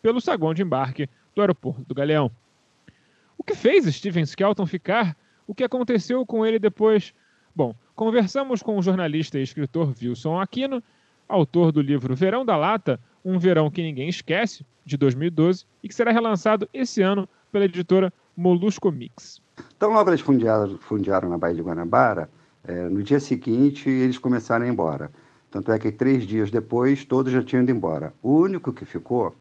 pelo 0.00 0.20
saguão 0.20 0.54
de 0.54 0.62
embarque 0.62 1.08
do 1.34 1.40
aeroporto 1.40 1.82
do 1.82 1.96
Galeão. 1.96 2.30
O 3.38 3.44
que 3.44 3.54
fez 3.54 3.84
Steven 3.94 4.24
Skelton 4.24 4.66
ficar? 4.66 5.16
O 5.46 5.54
que 5.54 5.64
aconteceu 5.64 6.24
com 6.24 6.44
ele 6.44 6.58
depois? 6.58 7.12
Bom, 7.54 7.74
conversamos 7.94 8.62
com 8.62 8.78
o 8.78 8.82
jornalista 8.82 9.38
e 9.38 9.42
escritor 9.42 9.92
Wilson 10.00 10.40
Aquino 10.40 10.82
autor 11.28 11.72
do 11.72 11.80
livro 11.80 12.14
Verão 12.14 12.44
da 12.44 12.56
Lata, 12.56 13.00
Um 13.24 13.38
Verão 13.38 13.70
que 13.70 13.82
Ninguém 13.82 14.08
Esquece, 14.08 14.64
de 14.84 14.96
2012, 14.96 15.64
e 15.82 15.88
que 15.88 15.94
será 15.94 16.12
relançado 16.12 16.68
esse 16.72 17.02
ano 17.02 17.28
pela 17.50 17.64
editora 17.64 18.12
Molusco 18.36 18.90
Mix. 18.90 19.40
Então, 19.76 19.92
logo 19.92 20.10
eles 20.10 20.20
fundiaram, 20.20 21.28
na 21.28 21.38
Baía 21.38 21.54
de 21.54 21.62
Guanabara, 21.62 22.28
é, 22.64 22.88
no 22.88 23.02
dia 23.02 23.20
seguinte 23.20 23.88
eles 23.88 24.18
começaram 24.18 24.64
a 24.64 24.68
ir 24.68 24.72
embora. 24.72 25.10
Tanto 25.50 25.70
é 25.70 25.78
que 25.78 25.92
três 25.92 26.26
dias 26.26 26.50
depois 26.50 27.04
todos 27.04 27.32
já 27.32 27.42
tinham 27.42 27.62
ido 27.62 27.70
embora. 27.70 28.12
O 28.22 28.36
único 28.36 28.72
que 28.72 28.84
ficou 28.84 29.34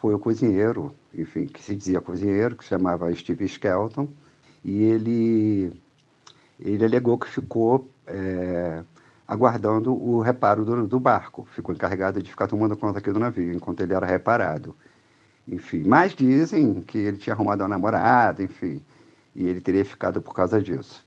foi 0.00 0.14
o 0.14 0.18
cozinheiro, 0.18 0.94
enfim, 1.14 1.46
que 1.46 1.62
se 1.62 1.74
dizia 1.74 2.00
cozinheiro, 2.00 2.56
que 2.56 2.64
se 2.64 2.70
chamava 2.70 3.12
Steve 3.14 3.44
Skelton, 3.44 4.08
e 4.64 4.84
ele, 4.84 5.72
ele 6.58 6.84
alegou 6.84 7.18
que 7.18 7.28
ficou 7.28 7.88
é, 8.06 8.82
aguardando 9.26 9.92
o 9.92 10.20
reparo 10.20 10.64
do, 10.64 10.86
do, 10.86 11.00
barco. 11.00 11.46
Ficou 11.52 11.74
encarregado 11.74 12.22
de 12.22 12.30
ficar 12.30 12.46
tomando 12.46 12.76
conta 12.76 12.98
aqui 12.98 13.10
do 13.10 13.18
navio, 13.18 13.52
enquanto 13.52 13.80
ele 13.80 13.92
era 13.92 14.06
reparado. 14.06 14.74
Enfim, 15.46 15.82
mas 15.84 16.14
dizem 16.14 16.80
que 16.82 16.98
ele 16.98 17.16
tinha 17.16 17.34
arrumado 17.34 17.62
uma 17.62 17.68
namorada, 17.68 18.42
enfim, 18.42 18.82
e 19.34 19.48
ele 19.48 19.60
teria 19.60 19.84
ficado 19.84 20.20
por 20.22 20.34
causa 20.34 20.60
disso. 20.60 21.04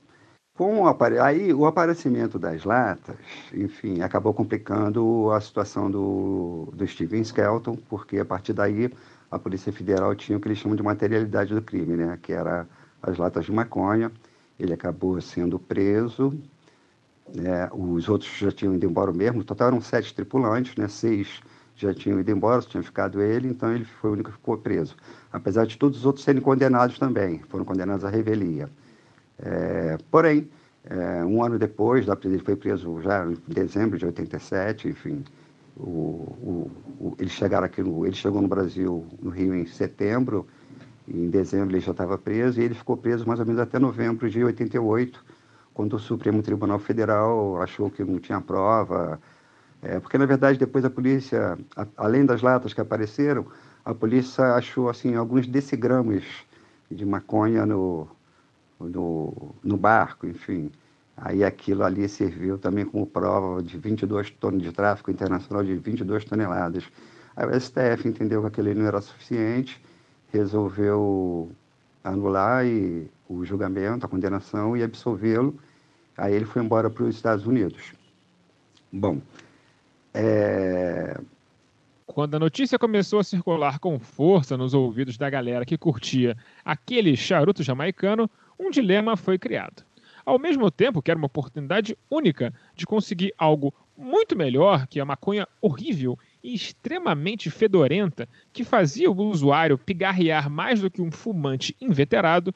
Com 0.61 0.81
o 0.81 0.87
apare... 0.87 1.17
Aí 1.17 1.51
o 1.51 1.65
aparecimento 1.65 2.37
das 2.37 2.63
latas, 2.65 3.15
enfim, 3.51 4.01
acabou 4.01 4.31
complicando 4.31 5.31
a 5.31 5.41
situação 5.41 5.89
do, 5.89 6.71
do 6.71 6.85
Steven 6.85 7.23
Skelton, 7.23 7.75
porque 7.89 8.19
a 8.19 8.25
partir 8.25 8.53
daí 8.53 8.93
a 9.31 9.39
Polícia 9.39 9.73
Federal 9.73 10.13
tinha 10.13 10.37
o 10.37 10.39
que 10.39 10.47
eles 10.47 10.59
chamam 10.59 10.75
de 10.75 10.83
materialidade 10.83 11.55
do 11.55 11.63
crime, 11.63 11.97
né? 11.97 12.19
que 12.21 12.31
era 12.31 12.67
as 13.01 13.17
latas 13.17 13.45
de 13.45 13.51
maconha. 13.51 14.11
Ele 14.59 14.71
acabou 14.71 15.19
sendo 15.19 15.57
preso 15.57 16.31
é, 17.43 17.67
os 17.73 18.07
outros 18.07 18.29
já 18.37 18.51
tinham 18.51 18.75
ido 18.75 18.85
embora 18.85 19.11
mesmo. 19.11 19.39
No 19.39 19.43
total 19.43 19.69
eram 19.69 19.81
sete 19.81 20.13
tripulantes, 20.13 20.75
né? 20.75 20.87
seis 20.87 21.41
já 21.75 21.91
tinham 21.91 22.19
ido 22.19 22.29
embora, 22.29 22.61
só 22.61 22.69
tinha 22.69 22.83
ficado 22.83 23.19
ele, 23.19 23.47
então 23.47 23.73
ele 23.73 23.85
foi 23.85 24.11
o 24.11 24.13
único 24.13 24.29
que 24.29 24.37
ficou 24.37 24.59
preso. 24.59 24.95
Apesar 25.33 25.65
de 25.65 25.75
todos 25.75 25.97
os 25.97 26.05
outros 26.05 26.23
serem 26.23 26.39
condenados 26.39 26.99
também, 26.99 27.39
foram 27.49 27.65
condenados 27.65 28.05
à 28.05 28.11
revelia. 28.11 28.69
É, 29.41 29.97
porém, 30.11 30.49
É, 30.83 31.23
um 31.25 31.43
ano 31.43 31.59
depois, 31.59 32.07
ele 32.25 32.39
foi 32.39 32.55
preso 32.55 33.01
já 33.01 33.25
em 33.25 33.37
dezembro 33.47 33.97
de 33.99 34.05
87, 34.05 34.87
enfim. 34.89 35.23
O, 35.77 35.89
o, 36.41 36.71
o, 36.99 37.15
eles 37.19 37.33
chegaram 37.33 37.65
aqui 37.65 37.83
no, 37.83 38.05
ele 38.05 38.15
chegou 38.15 38.41
no 38.41 38.47
Brasil, 38.47 39.05
no 39.21 39.29
Rio, 39.31 39.53
em 39.55 39.65
setembro, 39.67 40.47
em 41.07 41.29
dezembro 41.29 41.75
ele 41.75 41.81
já 41.81 41.91
estava 41.91 42.17
preso, 42.17 42.61
e 42.61 42.63
ele 42.65 42.75
ficou 42.75 42.97
preso 42.97 43.27
mais 43.27 43.39
ou 43.39 43.45
menos 43.45 43.61
até 43.61 43.79
novembro 43.79 44.29
de 44.29 44.43
88, 44.43 45.23
quando 45.73 45.95
o 45.95 45.99
Supremo 45.99 46.41
Tribunal 46.43 46.79
Federal 46.79 47.61
achou 47.61 47.89
que 47.91 48.03
não 48.03 48.19
tinha 48.19 48.41
prova, 48.41 49.19
é, 49.81 49.99
porque 49.99 50.17
na 50.17 50.25
verdade 50.25 50.59
depois 50.59 50.85
a 50.85 50.89
polícia, 50.89 51.57
a, 51.75 51.87
além 51.97 52.25
das 52.25 52.41
latas 52.41 52.73
que 52.73 52.81
apareceram, 52.81 53.45
a 53.85 53.93
polícia 53.93 54.55
achou 54.55 54.89
assim 54.89 55.15
alguns 55.15 55.47
decigramas 55.47 56.23
de 56.89 57.05
maconha 57.05 57.65
no, 57.65 58.07
no, 58.89 59.55
no 59.63 59.77
barco, 59.77 60.27
enfim. 60.27 60.71
Aí 61.17 61.43
aquilo 61.43 61.83
ali 61.83 62.07
serviu 62.09 62.57
também 62.57 62.85
como 62.85 63.05
prova 63.05 63.61
de 63.61 63.77
22 63.77 64.31
toneladas 64.31 64.67
de 64.67 64.75
tráfico 64.75 65.11
internacional 65.11 65.63
de 65.63 65.75
22 65.75 66.25
toneladas. 66.25 66.83
Aí 67.35 67.45
o 67.45 67.59
STF 67.59 68.07
entendeu 68.07 68.41
que 68.41 68.47
aquele 68.47 68.73
não 68.73 68.85
era 68.85 69.01
suficiente, 69.01 69.81
resolveu 70.31 71.51
anular 72.03 72.65
e, 72.65 73.07
o 73.29 73.45
julgamento, 73.45 74.05
a 74.05 74.09
condenação 74.09 74.75
e 74.75 74.83
absolvê-lo. 74.83 75.55
Aí 76.17 76.33
ele 76.33 76.45
foi 76.45 76.63
embora 76.63 76.89
para 76.89 77.03
os 77.03 77.15
Estados 77.15 77.45
Unidos. 77.45 77.93
Bom, 78.91 79.21
é... 80.13 81.17
Quando 82.05 82.35
a 82.35 82.39
notícia 82.39 82.77
começou 82.77 83.19
a 83.19 83.23
circular 83.23 83.79
com 83.79 83.97
força 83.97 84.57
nos 84.57 84.73
ouvidos 84.73 85.17
da 85.17 85.29
galera 85.29 85.65
que 85.65 85.77
curtia 85.77 86.35
aquele 86.65 87.15
charuto 87.15 87.63
jamaicano, 87.63 88.29
um 88.61 88.69
dilema 88.69 89.17
foi 89.17 89.39
criado. 89.39 89.83
Ao 90.23 90.37
mesmo 90.37 90.69
tempo 90.69 91.01
que 91.01 91.09
era 91.09 91.17
uma 91.17 91.25
oportunidade 91.25 91.97
única 92.09 92.53
de 92.75 92.85
conseguir 92.85 93.33
algo 93.35 93.73
muito 93.97 94.37
melhor 94.37 94.85
que 94.85 94.99
a 94.99 95.05
maconha 95.05 95.47
horrível 95.59 96.17
e 96.43 96.53
extremamente 96.53 97.49
fedorenta 97.49 98.29
que 98.53 98.63
fazia 98.63 99.09
o 99.09 99.23
usuário 99.23 99.79
pigarrear 99.79 100.47
mais 100.47 100.79
do 100.79 100.91
que 100.91 101.01
um 101.01 101.11
fumante 101.11 101.75
inveterado, 101.81 102.53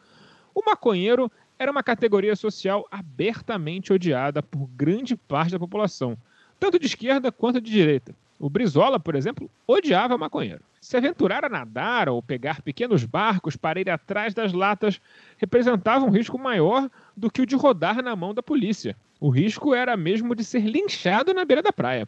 o 0.54 0.64
maconheiro 0.64 1.32
era 1.58 1.72
uma 1.72 1.82
categoria 1.82 2.36
social 2.36 2.86
abertamente 2.92 3.92
odiada 3.92 4.44
por 4.44 4.68
grande 4.68 5.16
parte 5.16 5.54
da 5.54 5.60
população, 5.60 6.16
tanto 6.60 6.78
de 6.78 6.86
esquerda 6.86 7.32
quanto 7.32 7.60
de 7.60 7.72
direita. 7.72 8.16
O 8.40 8.50
Brizola, 8.50 9.00
por 9.00 9.16
exemplo, 9.16 9.50
odiava 9.66 10.18
maconheiro. 10.18 10.62
Se 10.82 10.98
aventurar 10.98 11.46
a 11.46 11.50
nadar 11.50 12.10
ou 12.10 12.22
pegar 12.22 12.62
pequenos 12.62 13.06
barcos 13.06 13.56
para 13.56 13.80
ir 13.80 13.90
atrás 13.90 14.34
das 14.34 14.54
latas 14.54 15.02
representava 15.38 16.06
um 16.06 16.12
risco 16.12 16.38
maior 16.38 16.90
do 17.16 17.32
que 17.32 17.42
o 17.42 17.46
de 17.46 17.56
rodar 17.56 18.04
na 18.04 18.16
mão 18.16 18.34
da 18.34 18.44
polícia. 18.44 18.96
O 19.20 19.30
risco 19.30 19.74
era 19.74 19.96
mesmo 19.96 20.36
de 20.36 20.44
ser 20.44 20.60
linchado 20.60 21.34
na 21.34 21.46
beira 21.46 21.64
da 21.64 21.72
praia. 21.72 22.08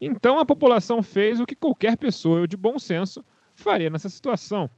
Então 0.00 0.38
a 0.38 0.46
população 0.46 1.02
fez 1.02 1.40
o 1.40 1.46
que 1.46 1.54
qualquer 1.54 1.96
pessoa 1.96 2.48
de 2.48 2.56
bom 2.56 2.78
senso 2.78 3.24
faria 3.54 3.90
nessa 3.90 4.08
situação. 4.08 4.70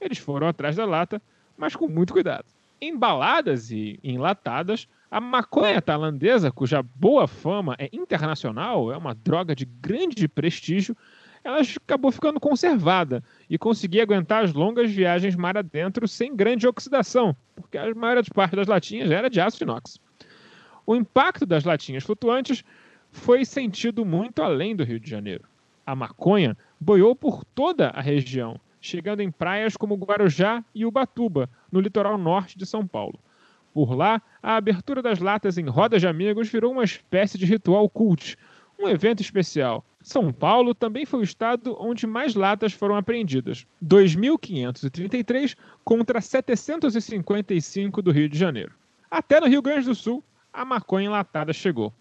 Eles 0.00 0.18
foram 0.18 0.46
atrás 0.46 0.76
da 0.76 0.84
lata, 0.84 1.20
mas 1.56 1.74
com 1.74 1.88
muito 1.88 2.12
cuidado. 2.12 2.44
Embaladas 2.80 3.70
e 3.70 3.98
enlatadas, 4.04 4.86
a 5.10 5.20
maconha 5.20 5.82
tailandesa, 5.82 6.52
cuja 6.52 6.82
boa 6.82 7.26
fama 7.26 7.74
é 7.78 7.88
internacional, 7.92 8.92
é 8.92 8.96
uma 8.96 9.14
droga 9.14 9.56
de 9.56 9.64
grande 9.64 10.28
prestígio, 10.28 10.96
ela 11.42 11.60
acabou 11.60 12.12
ficando 12.12 12.38
conservada 12.38 13.24
e 13.48 13.58
conseguia 13.58 14.02
aguentar 14.02 14.44
as 14.44 14.52
longas 14.52 14.90
viagens 14.90 15.34
mar 15.34 15.56
adentro 15.56 16.06
sem 16.06 16.36
grande 16.36 16.68
oxidação, 16.68 17.34
porque 17.56 17.76
a 17.76 17.92
maior 17.94 18.22
parte 18.32 18.54
das 18.54 18.68
latinhas 18.68 19.10
era 19.10 19.28
de 19.28 19.40
aço 19.40 19.62
inox. 19.64 19.98
O 20.86 20.94
impacto 20.94 21.44
das 21.44 21.64
latinhas 21.64 22.04
flutuantes 22.04 22.62
foi 23.10 23.44
sentido 23.44 24.04
muito 24.04 24.42
além 24.42 24.76
do 24.76 24.84
Rio 24.84 25.00
de 25.00 25.10
Janeiro. 25.10 25.44
A 25.84 25.96
maconha 25.96 26.56
boiou 26.78 27.16
por 27.16 27.44
toda 27.44 27.88
a 27.88 28.00
região, 28.00 28.60
chegando 28.80 29.20
em 29.20 29.30
praias 29.30 29.76
como 29.76 29.96
Guarujá 29.96 30.64
e 30.74 30.86
Ubatuba, 30.86 31.50
no 31.72 31.80
litoral 31.80 32.16
norte 32.16 32.56
de 32.56 32.64
São 32.64 32.86
Paulo. 32.86 33.18
Por 33.72 33.94
lá, 33.94 34.20
a 34.42 34.56
abertura 34.56 35.00
das 35.00 35.20
latas 35.20 35.56
em 35.56 35.66
rodas 35.66 36.00
de 36.00 36.08
amigos 36.08 36.48
virou 36.48 36.72
uma 36.72 36.84
espécie 36.84 37.38
de 37.38 37.46
ritual 37.46 37.88
cult, 37.88 38.36
um 38.78 38.88
evento 38.88 39.20
especial. 39.20 39.84
São 40.02 40.32
Paulo 40.32 40.74
também 40.74 41.04
foi 41.04 41.20
o 41.20 41.24
estado 41.24 41.76
onde 41.78 42.06
mais 42.06 42.34
latas 42.34 42.72
foram 42.72 42.96
apreendidas, 42.96 43.66
2.533 43.84 45.56
contra 45.84 46.20
755 46.20 48.02
do 48.02 48.10
Rio 48.10 48.28
de 48.28 48.38
Janeiro. 48.38 48.72
Até 49.10 49.40
no 49.40 49.46
Rio 49.46 49.60
Grande 49.60 49.86
do 49.86 49.94
Sul, 49.94 50.24
a 50.52 50.64
maconha 50.64 51.06
enlatada 51.06 51.52
chegou. 51.52 51.92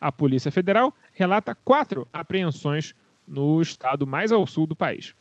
A 0.00 0.12
Polícia 0.12 0.50
Federal 0.50 0.92
relata 1.12 1.54
quatro 1.54 2.06
apreensões 2.12 2.94
no 3.26 3.60
estado 3.62 4.06
mais 4.06 4.32
ao 4.32 4.46
sul 4.46 4.66
do 4.66 4.76
país. 4.76 5.14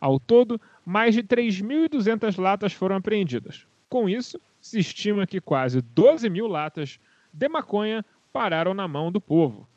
Ao 0.00 0.18
todo, 0.18 0.60
mais 0.84 1.14
de 1.14 1.22
3.200 1.22 2.40
latas 2.40 2.72
foram 2.72 2.96
apreendidas. 2.96 3.66
Com 3.88 4.08
isso, 4.08 4.40
se 4.60 4.78
estima 4.78 5.26
que 5.26 5.40
quase 5.40 5.80
12 5.80 6.28
mil 6.28 6.46
latas 6.46 6.98
de 7.32 7.48
maconha 7.48 8.04
pararam 8.32 8.74
na 8.74 8.86
mão 8.86 9.10
do 9.10 9.20
povo. 9.20 9.68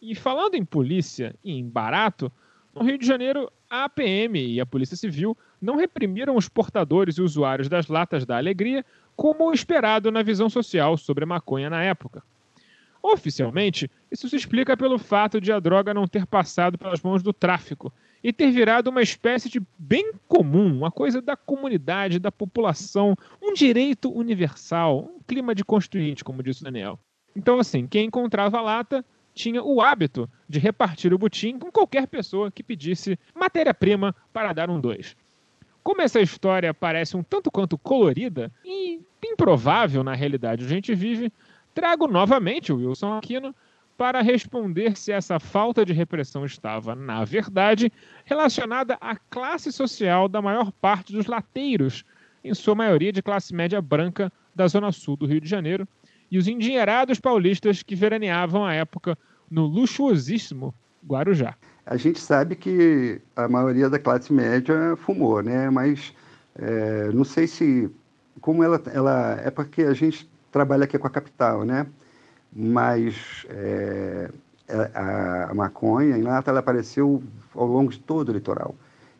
E 0.00 0.14
falando 0.14 0.54
em 0.54 0.64
polícia 0.64 1.34
e 1.42 1.52
em 1.52 1.68
barato, 1.68 2.30
no 2.74 2.82
Rio 2.82 2.98
de 2.98 3.06
Janeiro, 3.06 3.50
a 3.70 3.84
APM 3.84 4.38
e 4.38 4.60
a 4.60 4.66
Polícia 4.66 4.96
Civil 4.96 5.36
não 5.60 5.76
reprimiram 5.76 6.36
os 6.36 6.48
portadores 6.48 7.16
e 7.16 7.22
usuários 7.22 7.68
das 7.68 7.86
latas 7.86 8.26
da 8.26 8.36
alegria 8.36 8.84
como 9.16 9.52
esperado 9.52 10.10
na 10.10 10.22
visão 10.22 10.50
social 10.50 10.96
sobre 10.96 11.24
a 11.24 11.26
maconha 11.26 11.70
na 11.70 11.82
época. 11.82 12.22
Oficialmente, 13.02 13.90
isso 14.10 14.28
se 14.28 14.36
explica 14.36 14.76
pelo 14.76 14.98
fato 14.98 15.40
de 15.40 15.52
a 15.52 15.60
droga 15.60 15.94
não 15.94 16.06
ter 16.06 16.26
passado 16.26 16.76
pelas 16.76 17.02
mãos 17.02 17.22
do 17.22 17.32
tráfico 17.32 17.92
e 18.24 18.32
ter 18.32 18.50
virado 18.50 18.88
uma 18.88 19.02
espécie 19.02 19.50
de 19.50 19.60
bem 19.78 20.14
comum, 20.26 20.78
uma 20.78 20.90
coisa 20.90 21.20
da 21.20 21.36
comunidade, 21.36 22.18
da 22.18 22.32
população, 22.32 23.14
um 23.42 23.52
direito 23.52 24.10
universal, 24.10 25.10
um 25.14 25.22
clima 25.26 25.54
de 25.54 25.62
constituinte, 25.62 26.24
como 26.24 26.42
disse 26.42 26.62
o 26.62 26.64
Daniel. 26.64 26.98
Então, 27.36 27.58
assim, 27.58 27.86
quem 27.86 28.06
encontrava 28.06 28.56
a 28.56 28.62
lata 28.62 29.04
tinha 29.34 29.62
o 29.62 29.82
hábito 29.82 30.30
de 30.48 30.58
repartir 30.58 31.12
o 31.12 31.18
butim 31.18 31.58
com 31.58 31.70
qualquer 31.70 32.06
pessoa 32.06 32.50
que 32.50 32.62
pedisse 32.62 33.18
matéria-prima 33.34 34.16
para 34.32 34.54
dar 34.54 34.70
um 34.70 34.80
dois. 34.80 35.14
Como 35.82 36.00
essa 36.00 36.18
história 36.18 36.72
parece 36.72 37.18
um 37.18 37.22
tanto 37.22 37.50
quanto 37.50 37.76
colorida 37.76 38.50
e 38.64 39.02
improvável 39.22 40.02
na 40.02 40.14
realidade 40.14 40.64
onde 40.64 40.72
a 40.72 40.76
gente 40.76 40.94
vive, 40.94 41.30
trago 41.74 42.06
novamente 42.06 42.72
o 42.72 42.76
Wilson 42.76 43.18
Aquino 43.18 43.54
para 43.96 44.22
responder 44.22 44.96
se 44.96 45.12
essa 45.12 45.38
falta 45.38 45.84
de 45.84 45.92
repressão 45.92 46.44
estava, 46.44 46.94
na 46.94 47.24
verdade, 47.24 47.92
relacionada 48.24 48.96
à 49.00 49.16
classe 49.16 49.70
social 49.72 50.28
da 50.28 50.42
maior 50.42 50.72
parte 50.72 51.12
dos 51.12 51.26
lateiros, 51.26 52.04
em 52.42 52.52
sua 52.54 52.74
maioria 52.74 53.12
de 53.12 53.22
classe 53.22 53.54
média 53.54 53.80
branca 53.80 54.32
da 54.54 54.66
zona 54.66 54.92
sul 54.92 55.16
do 55.16 55.26
Rio 55.26 55.40
de 55.40 55.48
Janeiro, 55.48 55.86
e 56.30 56.38
os 56.38 56.48
endinheirados 56.48 57.20
paulistas 57.20 57.82
que 57.82 57.94
veraneavam 57.94 58.64
à 58.64 58.74
época 58.74 59.16
no 59.50 59.66
luxuosíssimo 59.66 60.74
Guarujá. 61.06 61.54
A 61.86 61.96
gente 61.96 62.18
sabe 62.18 62.56
que 62.56 63.20
a 63.36 63.46
maioria 63.46 63.90
da 63.90 63.98
classe 63.98 64.32
média 64.32 64.96
fumou, 64.96 65.42
né? 65.42 65.68
Mas 65.70 66.14
é, 66.56 67.10
não 67.12 67.24
sei 67.24 67.46
se 67.46 67.90
como 68.40 68.62
ela, 68.62 68.82
ela 68.92 69.40
é 69.44 69.50
porque 69.50 69.82
a 69.82 69.94
gente 69.94 70.28
trabalha 70.50 70.84
aqui 70.84 70.98
com 70.98 71.06
a 71.06 71.10
capital, 71.10 71.64
né? 71.64 71.86
Mas 72.54 73.44
é, 73.50 74.30
a, 74.94 75.50
a, 75.50 75.54
maconha 75.54 76.16
em 76.16 76.22
lata 76.22 76.50
ela 76.50 76.60
apareceu 76.60 77.22
ao 77.54 77.66
longo 77.66 77.90
de 77.90 77.98
todo 77.98 78.28
o 78.28 78.32
litoral. 78.32 78.74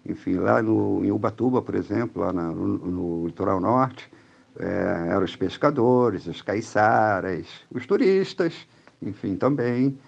Enfim, 0.07 0.35
lá 0.35 0.63
no, 0.63 1.05
em 1.05 1.11
Ubatuba, 1.11 1.61
por 1.61 1.75
exemplo, 1.75 2.23
lá 2.23 2.33
na, 2.33 2.49
no, 2.51 2.79
no, 2.79 3.27
litoral 3.27 3.59
norte, 3.59 4.11
é, 4.59 5.09
eram 5.09 5.25
os 5.25 5.35
pescadores, 5.35 6.27
os 6.27 6.43
caiçaras, 6.43 7.47
os 7.71 7.87
turistas, 7.87 8.67
enfim, 9.03 9.35
também. 9.35 9.99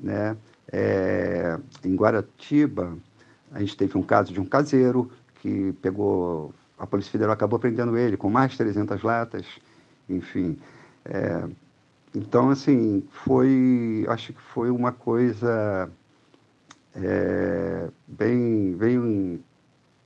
Né? 0.00 0.36
É, 0.70 1.58
em 1.84 1.94
Guaratiba, 1.94 2.96
a 3.52 3.60
gente 3.60 3.76
teve 3.76 3.96
um 3.96 4.02
caso 4.02 4.32
de 4.32 4.40
um 4.40 4.44
caseiro 4.44 5.10
que 5.40 5.72
pegou, 5.80 6.52
a 6.76 6.86
Polícia 6.86 7.12
Federal 7.12 7.32
acabou 7.32 7.58
prendendo 7.58 7.96
ele 7.96 8.16
com 8.16 8.28
mais 8.28 8.50
de 8.50 8.58
300 8.58 9.02
latas, 9.02 9.46
enfim. 10.08 10.58
É, 11.04 11.44
então, 12.14 12.50
assim, 12.50 13.06
foi, 13.10 14.06
acho 14.08 14.32
que 14.32 14.40
foi 14.40 14.70
uma 14.70 14.92
coisa 14.92 15.90
é, 16.94 17.88
bem, 18.06 18.72
bem 18.72 19.44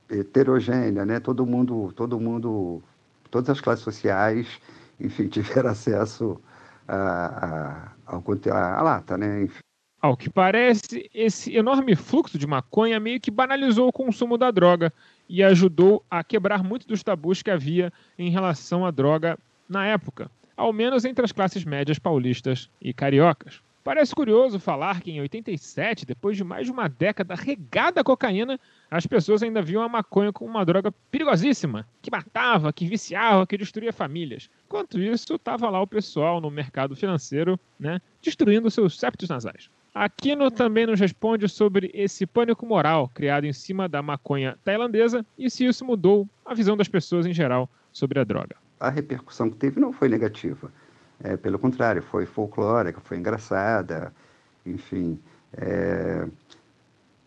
heterogênea, 0.09 1.05
né? 1.05 1.19
Todo 1.19 1.45
mundo, 1.45 1.93
todo 1.95 2.19
mundo, 2.19 2.81
todas 3.29 3.49
as 3.49 3.61
classes 3.61 3.83
sociais, 3.83 4.59
enfim, 4.99 5.27
tiveram 5.27 5.69
acesso 5.69 6.39
a, 6.87 7.93
a, 8.05 8.13
ao, 8.13 8.23
a, 8.51 8.81
lata, 8.81 9.17
né? 9.17 9.43
Enfim. 9.43 9.59
Ao 10.01 10.17
que 10.17 10.29
parece, 10.29 11.09
esse 11.13 11.55
enorme 11.55 11.95
fluxo 11.95 12.37
de 12.37 12.47
maconha 12.47 12.99
meio 12.99 13.21
que 13.21 13.29
banalizou 13.29 13.87
o 13.87 13.93
consumo 13.93 14.35
da 14.35 14.49
droga 14.49 14.91
e 15.29 15.43
ajudou 15.43 16.03
a 16.09 16.23
quebrar 16.23 16.63
muito 16.63 16.87
dos 16.87 17.03
tabus 17.03 17.43
que 17.43 17.51
havia 17.51 17.93
em 18.17 18.31
relação 18.31 18.83
à 18.83 18.89
droga 18.89 19.37
na 19.69 19.85
época 19.85 20.29
ao 20.61 20.71
menos 20.71 21.05
entre 21.05 21.25
as 21.25 21.31
classes 21.31 21.65
médias 21.65 21.97
paulistas 21.97 22.69
e 22.79 22.93
cariocas. 22.93 23.61
Parece 23.83 24.13
curioso 24.13 24.59
falar 24.59 25.01
que 25.01 25.09
em 25.09 25.19
87, 25.19 26.05
depois 26.05 26.37
de 26.37 26.43
mais 26.43 26.67
de 26.67 26.71
uma 26.71 26.87
década 26.87 27.33
regada 27.33 28.01
a 28.01 28.03
cocaína, 28.03 28.59
as 28.91 29.07
pessoas 29.07 29.41
ainda 29.41 29.59
viam 29.59 29.81
a 29.81 29.89
maconha 29.89 30.31
como 30.31 30.51
uma 30.51 30.63
droga 30.63 30.93
perigosíssima, 31.09 31.87
que 31.99 32.11
matava, 32.11 32.71
que 32.71 32.85
viciava, 32.85 33.47
que 33.47 33.57
destruía 33.57 33.91
famílias. 33.91 34.51
Enquanto 34.67 34.99
isso, 34.99 35.33
estava 35.33 35.67
lá 35.67 35.81
o 35.81 35.87
pessoal 35.87 36.39
no 36.39 36.51
mercado 36.51 36.95
financeiro, 36.95 37.59
né, 37.79 37.99
destruindo 38.21 38.69
seus 38.69 38.99
septos 38.99 39.29
nasais. 39.29 39.67
Aquino 39.95 40.51
também 40.51 40.85
nos 40.85 40.99
responde 40.99 41.49
sobre 41.49 41.89
esse 41.91 42.27
pânico 42.27 42.67
moral 42.67 43.09
criado 43.15 43.45
em 43.45 43.53
cima 43.53 43.89
da 43.89 44.03
maconha 44.03 44.59
tailandesa 44.63 45.25
e 45.39 45.49
se 45.49 45.65
isso 45.65 45.83
mudou 45.83 46.29
a 46.45 46.53
visão 46.53 46.77
das 46.77 46.87
pessoas 46.87 47.25
em 47.25 47.33
geral 47.33 47.67
sobre 47.91 48.19
a 48.19 48.23
droga. 48.23 48.55
A 48.81 48.89
repercussão 48.89 49.49
que 49.49 49.57
teve 49.57 49.79
não 49.79 49.93
foi 49.93 50.09
negativa 50.09 50.71
é, 51.23 51.37
pelo 51.37 51.59
contrário, 51.59 52.01
foi 52.01 52.25
folclórica, 52.25 52.99
foi 53.01 53.17
engraçada, 53.17 54.13
enfim. 54.65 55.19
É, 55.53 56.27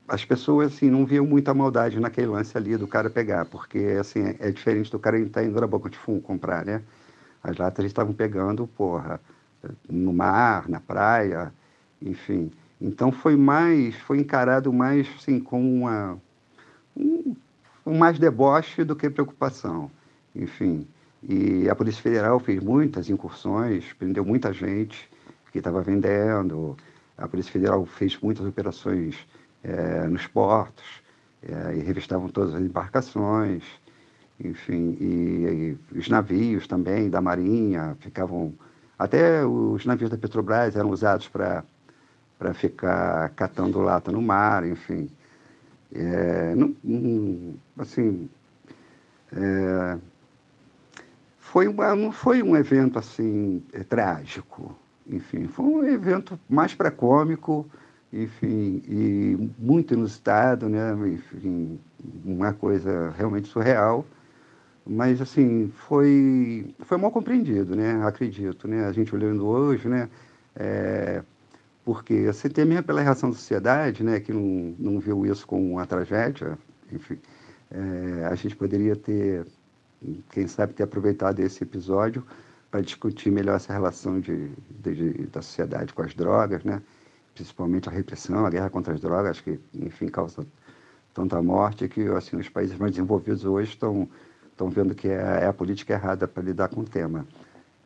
as 0.09 0.25
pessoas 0.25 0.75
assim, 0.75 0.91
não 0.91 1.07
viam 1.07 1.25
muita 1.25 1.55
maldade 1.55 1.99
naquele 2.01 2.27
lance 2.27 2.57
ali 2.57 2.77
do 2.77 2.87
cara 2.87 3.09
pegar, 3.09 3.45
porque 3.47 3.79
assim, 4.01 4.35
é 4.39 4.51
diferente 4.51 4.91
do 4.91 4.99
cara 4.99 5.25
tá 5.29 5.43
indo 5.43 5.61
na 5.61 5.67
boca 5.67 5.89
de 5.89 5.97
fumo 5.97 6.21
comprar, 6.21 6.65
né? 6.65 6.83
As 7.43 7.57
latas 7.57 7.85
estavam 7.85 8.13
pegando, 8.13 8.67
porra, 8.67 9.21
no 9.89 10.13
mar, 10.13 10.69
na 10.69 10.81
praia, 10.81 11.53
enfim. 12.03 12.51
Então 12.81 13.13
foi 13.13 13.37
mais, 13.37 13.95
foi 13.97 14.19
encarado 14.19 14.73
mais 14.73 15.09
assim, 15.17 15.41
com 15.41 15.61
uma, 15.81 16.19
um, 16.97 17.37
um 17.87 17.97
mais 17.97 18.19
deboche 18.19 18.85
do 18.85 18.97
que 18.97 19.09
preocupação, 19.09 19.91
enfim. 20.35 20.87
E 21.27 21.69
a 21.71 21.75
Polícia 21.75 22.03
Federal 22.03 22.39
fez 22.39 22.63
muitas 22.63 23.09
incursões, 23.09 23.93
prendeu 23.95 24.25
muita 24.25 24.53
gente 24.53 25.09
que 25.51 25.59
estava 25.59 25.81
vendendo. 25.81 26.77
A 27.17 27.27
Polícia 27.27 27.51
Federal 27.51 27.87
fez 27.87 28.19
muitas 28.21 28.47
operações 28.47 29.17
é, 29.63 30.07
nos 30.07 30.27
portos 30.27 30.85
é, 31.43 31.77
e 31.77 31.81
revistavam 31.81 32.29
todas 32.29 32.55
as 32.55 32.61
embarcações. 32.61 33.63
Enfim, 34.39 34.97
e, 35.01 35.77
e, 35.93 35.99
os 35.99 36.09
navios 36.09 36.67
também 36.67 37.09
da 37.09 37.21
Marinha 37.21 37.97
ficavam. 38.01 38.53
Até 38.99 39.45
os 39.47 39.87
navios 39.87 40.11
da 40.11 40.19
Petrobras 40.19 40.77
eram 40.77 40.91
usados 40.91 41.29
para 41.29 41.65
ficar 42.53 43.31
catando 43.31 43.81
lata 43.81 44.13
no 44.13 44.21
mar, 44.21 44.67
enfim. 44.67 45.09
É, 45.95 46.55
não, 46.55 46.75
assim, 47.79 48.29
é, 49.33 49.99
foi 51.55 51.69
uma, 51.69 51.95
não 51.95 52.11
foi 52.11 52.43
um 52.43 52.57
evento 52.57 52.99
assim 52.99 53.63
é, 53.73 53.85
trágico, 53.85 54.77
enfim, 55.07 55.47
foi 55.47 55.65
um 55.65 55.85
evento 55.85 56.37
mais 56.49 56.75
para 56.75 56.91
cômico, 56.91 57.65
enfim, 58.13 58.83
e 58.89 59.53
muito 59.57 59.95
inusitado, 59.95 60.69
né? 60.69 60.93
Enfim, 61.07 61.79
uma 62.25 62.53
coisa 62.53 63.15
realmente 63.17 63.47
surreal, 63.47 64.05
mas 64.85 65.21
assim 65.21 65.71
foi 65.87 66.75
foi 66.81 66.99
mal 66.99 67.13
compreendido, 67.13 67.77
né? 67.77 68.05
Acredito, 68.05 68.67
né? 68.67 68.87
A 68.87 68.91
gente 68.91 69.15
olhando 69.15 69.47
hoje, 69.47 69.89
né? 69.89 70.09
É, 70.57 71.23
porque 71.85 72.27
você 72.33 72.49
tem 72.49 72.65
mesmo 72.65 72.83
pela 72.83 73.01
reação 73.01 73.31
da 73.31 73.37
sociedade, 73.37 74.03
né? 74.03 74.19
Que 74.19 74.33
não, 74.33 74.75
não 74.77 74.99
viu 74.99 75.25
isso 75.25 75.47
como 75.47 75.75
uma 75.75 75.87
tragédia, 75.87 76.59
enfim, 76.93 77.17
é, 77.71 78.25
a 78.25 78.35
gente 78.35 78.57
poderia 78.57 78.97
ter 78.97 79.47
quem 80.31 80.47
sabe 80.47 80.73
ter 80.75 80.83
aproveitado 80.83 81.41
esse 81.41 81.63
episódio 81.63 82.25
para 82.71 82.81
discutir 82.81 83.31
melhor 83.31 83.57
essa 83.57 83.73
relação 83.73 84.21
de, 84.21 84.51
de, 84.81 85.27
da 85.27 85.41
sociedade 85.41 85.93
com 85.95 86.03
as 86.03 86.15
drogas, 86.15 86.65
né? 86.65 86.83
principalmente 87.35 87.89
a 87.89 87.93
repressão, 87.93 88.47
a 88.47 88.51
guerra 88.51 88.71
contra 88.71 88.95
as 88.95 89.01
drogas, 89.01 89.41
que, 89.41 89.59
enfim, 89.75 90.09
causa 90.09 90.47
tanta 91.13 91.41
morte 91.43 91.89
que 91.89 92.07
assim, 92.09 92.37
os 92.37 92.49
países 92.49 92.77
mais 92.77 92.93
desenvolvidos 92.93 93.45
hoje 93.45 93.71
estão, 93.71 94.09
estão 94.51 94.69
vendo 94.69 94.95
que 94.95 95.09
é, 95.09 95.41
é 95.43 95.47
a 95.47 95.53
política 95.53 95.93
errada 95.93 96.27
para 96.27 96.43
lidar 96.43 96.69
com 96.69 96.81
o 96.81 96.85
tema. 96.85 97.27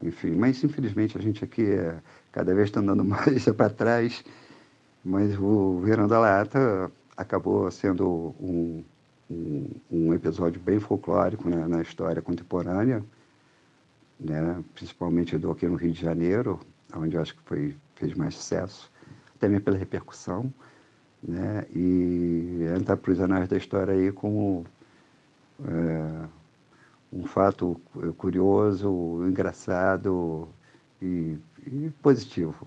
Enfim, 0.02 0.30
mas 0.30 0.62
infelizmente 0.62 1.18
a 1.18 1.20
gente 1.20 1.44
aqui 1.44 1.64
é, 1.64 1.98
cada 2.32 2.54
vez 2.54 2.68
está 2.68 2.80
andando 2.80 3.04
mais 3.04 3.44
para 3.46 3.68
trás, 3.68 4.24
mas 5.04 5.38
o 5.38 5.80
Verão 5.80 6.06
da 6.06 6.18
Lata 6.18 6.90
acabou 7.16 7.70
sendo 7.70 8.34
um, 8.40 8.82
um, 9.30 9.70
um 9.90 10.14
episódio 10.14 10.60
bem 10.60 10.78
folclórico 10.78 11.48
né, 11.48 11.66
na 11.66 11.82
história 11.82 12.22
contemporânea, 12.22 13.04
né, 14.18 14.62
principalmente 14.74 15.36
do 15.36 15.50
aqui 15.50 15.66
no 15.66 15.76
Rio 15.76 15.92
de 15.92 16.00
Janeiro, 16.00 16.60
onde 16.94 17.16
eu 17.16 17.22
acho 17.22 17.34
que 17.34 17.42
foi, 17.42 17.76
fez 17.94 18.14
mais 18.14 18.34
sucesso, 18.34 18.90
também 19.38 19.60
pela 19.60 19.76
repercussão, 19.76 20.52
né, 21.22 21.66
e 21.74 22.64
entra 22.76 22.96
para 22.96 23.12
os 23.12 23.20
anais 23.20 23.48
da 23.48 23.56
história 23.56 23.92
aí 23.92 24.12
como 24.12 24.64
é, 25.64 26.28
um 27.12 27.24
fato 27.24 27.80
curioso, 28.16 29.24
engraçado 29.26 30.48
e, 31.00 31.38
e 31.66 31.90
positivo. 32.02 32.66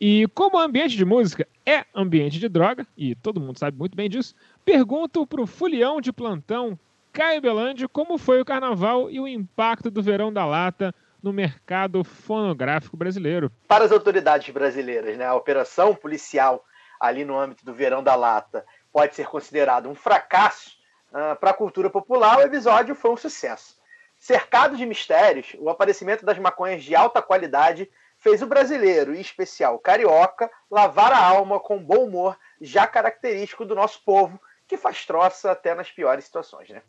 E 0.00 0.28
como 0.28 0.56
o 0.56 0.60
ambiente 0.60 0.96
de 0.96 1.04
música 1.04 1.46
é 1.66 1.84
ambiente 1.94 2.38
de 2.38 2.48
droga, 2.48 2.86
e 2.96 3.16
todo 3.16 3.40
mundo 3.40 3.58
sabe 3.58 3.76
muito 3.76 3.96
bem 3.96 4.08
disso, 4.08 4.34
pergunto 4.64 5.26
para 5.26 5.40
o 5.40 5.46
fulião 5.46 6.00
de 6.00 6.12
plantão 6.12 6.78
Caio 7.12 7.40
Belandi 7.40 7.88
como 7.88 8.16
foi 8.16 8.40
o 8.40 8.44
carnaval 8.44 9.10
e 9.10 9.18
o 9.18 9.26
impacto 9.26 9.90
do 9.90 10.00
verão 10.00 10.32
da 10.32 10.46
lata 10.46 10.94
no 11.20 11.32
mercado 11.32 12.04
fonográfico 12.04 12.96
brasileiro. 12.96 13.50
Para 13.66 13.84
as 13.84 13.90
autoridades 13.90 14.48
brasileiras, 14.54 15.16
né, 15.16 15.26
a 15.26 15.34
operação 15.34 15.96
policial 15.96 16.64
ali 17.00 17.24
no 17.24 17.36
âmbito 17.36 17.64
do 17.64 17.74
verão 17.74 18.02
da 18.02 18.14
lata 18.14 18.64
pode 18.92 19.16
ser 19.16 19.26
considerado 19.26 19.88
um 19.88 19.96
fracasso. 19.96 20.78
Uh, 21.10 21.34
para 21.36 21.50
a 21.50 21.54
cultura 21.54 21.90
popular, 21.90 22.38
o 22.38 22.42
episódio 22.42 22.94
foi 22.94 23.10
um 23.10 23.16
sucesso. 23.16 23.76
Cercado 24.16 24.76
de 24.76 24.86
mistérios, 24.86 25.56
o 25.58 25.68
aparecimento 25.68 26.24
das 26.24 26.38
maconhas 26.38 26.84
de 26.84 26.94
alta 26.94 27.22
qualidade 27.22 27.90
fez 28.18 28.42
o 28.42 28.46
brasileiro, 28.46 29.14
em 29.14 29.20
especial 29.20 29.78
carioca, 29.78 30.50
lavar 30.70 31.12
a 31.12 31.24
alma 31.24 31.58
com 31.58 31.78
bom 31.78 32.04
humor, 32.04 32.38
já 32.60 32.86
característico 32.86 33.64
do 33.64 33.74
nosso 33.74 34.02
povo, 34.04 34.40
que 34.66 34.76
faz 34.76 35.06
troça 35.06 35.50
até 35.50 35.74
nas 35.74 35.90
piores 35.90 36.24
situações, 36.24 36.68
né? 36.68 36.82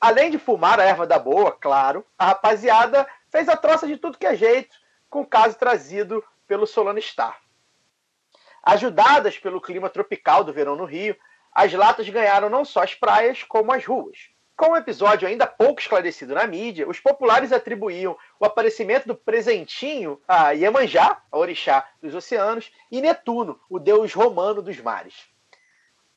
Além 0.00 0.30
de 0.30 0.38
fumar 0.38 0.80
a 0.80 0.84
erva 0.84 1.06
da 1.06 1.18
boa, 1.18 1.52
claro, 1.52 2.04
a 2.18 2.26
rapaziada 2.26 3.06
fez 3.30 3.48
a 3.48 3.56
troça 3.56 3.86
de 3.86 3.96
tudo 3.96 4.18
que 4.18 4.26
é 4.26 4.34
jeito, 4.34 4.74
com 5.08 5.20
o 5.20 5.26
caso 5.26 5.56
trazido 5.56 6.24
pelo 6.46 6.66
Solano 6.66 7.00
Star. 7.00 7.38
Ajudadas 8.64 9.38
pelo 9.38 9.60
clima 9.60 9.88
tropical 9.88 10.42
do 10.42 10.52
verão 10.52 10.74
no 10.74 10.84
Rio, 10.84 11.16
as 11.52 11.72
latas 11.72 12.08
ganharam 12.08 12.48
não 12.48 12.64
só 12.64 12.82
as 12.82 12.94
praias, 12.94 13.44
como 13.44 13.72
as 13.72 13.84
ruas. 13.84 14.30
Com 14.56 14.72
o 14.72 14.76
episódio 14.76 15.26
ainda 15.26 15.46
pouco 15.46 15.80
esclarecido 15.80 16.34
na 16.34 16.46
mídia, 16.46 16.88
os 16.88 17.00
populares 17.00 17.52
atribuíam 17.52 18.16
o 18.38 18.44
aparecimento 18.44 19.08
do 19.08 19.14
presentinho 19.14 20.20
a 20.28 20.50
Iemanjá, 20.50 21.20
a 21.30 21.38
orixá 21.38 21.88
dos 22.00 22.14
oceanos, 22.14 22.70
e 22.90 23.00
Netuno, 23.00 23.58
o 23.68 23.78
deus 23.78 24.12
romano 24.12 24.62
dos 24.62 24.78
mares. 24.78 25.28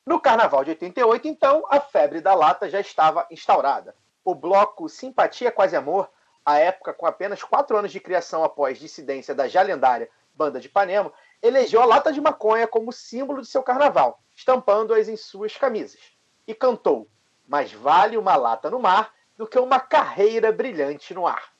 No 0.05 0.19
carnaval 0.19 0.63
de 0.63 0.71
88, 0.71 1.27
então, 1.27 1.63
a 1.69 1.79
febre 1.79 2.21
da 2.21 2.35
lata 2.35 2.69
já 2.69 2.79
estava 2.79 3.25
instaurada. 3.31 3.95
O 4.23 4.35
bloco 4.35 4.87
Simpatia 4.87 5.51
Quase 5.51 5.75
Amor, 5.75 6.09
à 6.45 6.59
época 6.59 6.93
com 6.93 7.07
apenas 7.07 7.41
quatro 7.41 7.75
anos 7.75 7.91
de 7.91 7.99
criação 7.99 8.43
após 8.43 8.77
dissidência 8.77 9.33
da 9.33 9.47
já 9.47 9.63
lendária 9.63 10.09
Banda 10.35 10.59
de 10.59 10.67
Ipanema, 10.67 11.11
elegeu 11.41 11.81
a 11.81 11.85
lata 11.85 12.11
de 12.11 12.21
maconha 12.21 12.67
como 12.67 12.91
símbolo 12.91 13.41
de 13.41 13.47
seu 13.47 13.63
carnaval, 13.63 14.19
estampando-as 14.35 15.07
em 15.07 15.15
suas 15.15 15.55
camisas. 15.57 16.01
E 16.47 16.53
cantou 16.53 17.09
mais 17.47 17.71
vale 17.71 18.17
uma 18.17 18.35
lata 18.35 18.69
no 18.69 18.79
mar 18.79 19.13
do 19.37 19.47
que 19.47 19.59
uma 19.59 19.79
carreira 19.79 20.51
brilhante 20.51 21.13
no 21.13 21.27
ar. 21.27 21.53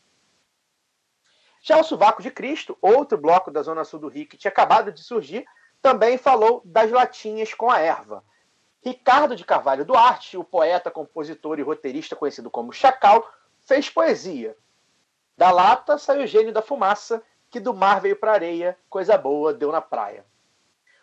Já 1.62 1.80
o 1.80 1.84
Sovaco 1.84 2.22
de 2.22 2.30
Cristo, 2.30 2.78
outro 2.82 3.18
bloco 3.18 3.50
da 3.50 3.62
Zona 3.62 3.84
Sul 3.84 4.00
do 4.00 4.08
Rio 4.08 4.28
que 4.28 4.38
tinha 4.38 4.52
acabado 4.52 4.92
de 4.92 5.02
surgir, 5.02 5.46
também 5.82 6.18
falou 6.18 6.62
das 6.64 6.92
latinhas 6.92 7.54
com 7.54 7.70
a 7.70 7.80
erva. 7.80 8.24
Ricardo 8.84 9.36
de 9.36 9.44
Carvalho 9.44 9.84
Duarte, 9.84 10.38
o 10.38 10.44
poeta, 10.44 10.92
compositor 10.92 11.58
e 11.58 11.64
roteirista 11.64 12.16
conhecido 12.16 12.52
como 12.52 12.72
Chacal, 12.72 13.28
fez 13.62 13.90
poesia. 13.90 14.56
Da 15.36 15.50
lata 15.52 15.98
saiu 15.98 16.24
o 16.24 16.28
gênio 16.28 16.54
da 16.54 16.62
fumaça, 16.62 17.24
que 17.50 17.60
do 17.60 17.74
mar 17.74 18.00
veio 18.00 18.16
para 18.16 18.34
areia, 18.34 18.78
coisa 18.90 19.18
boa 19.18 19.54
deu 19.54 19.72
na 19.72 19.82
praia. 19.82 20.26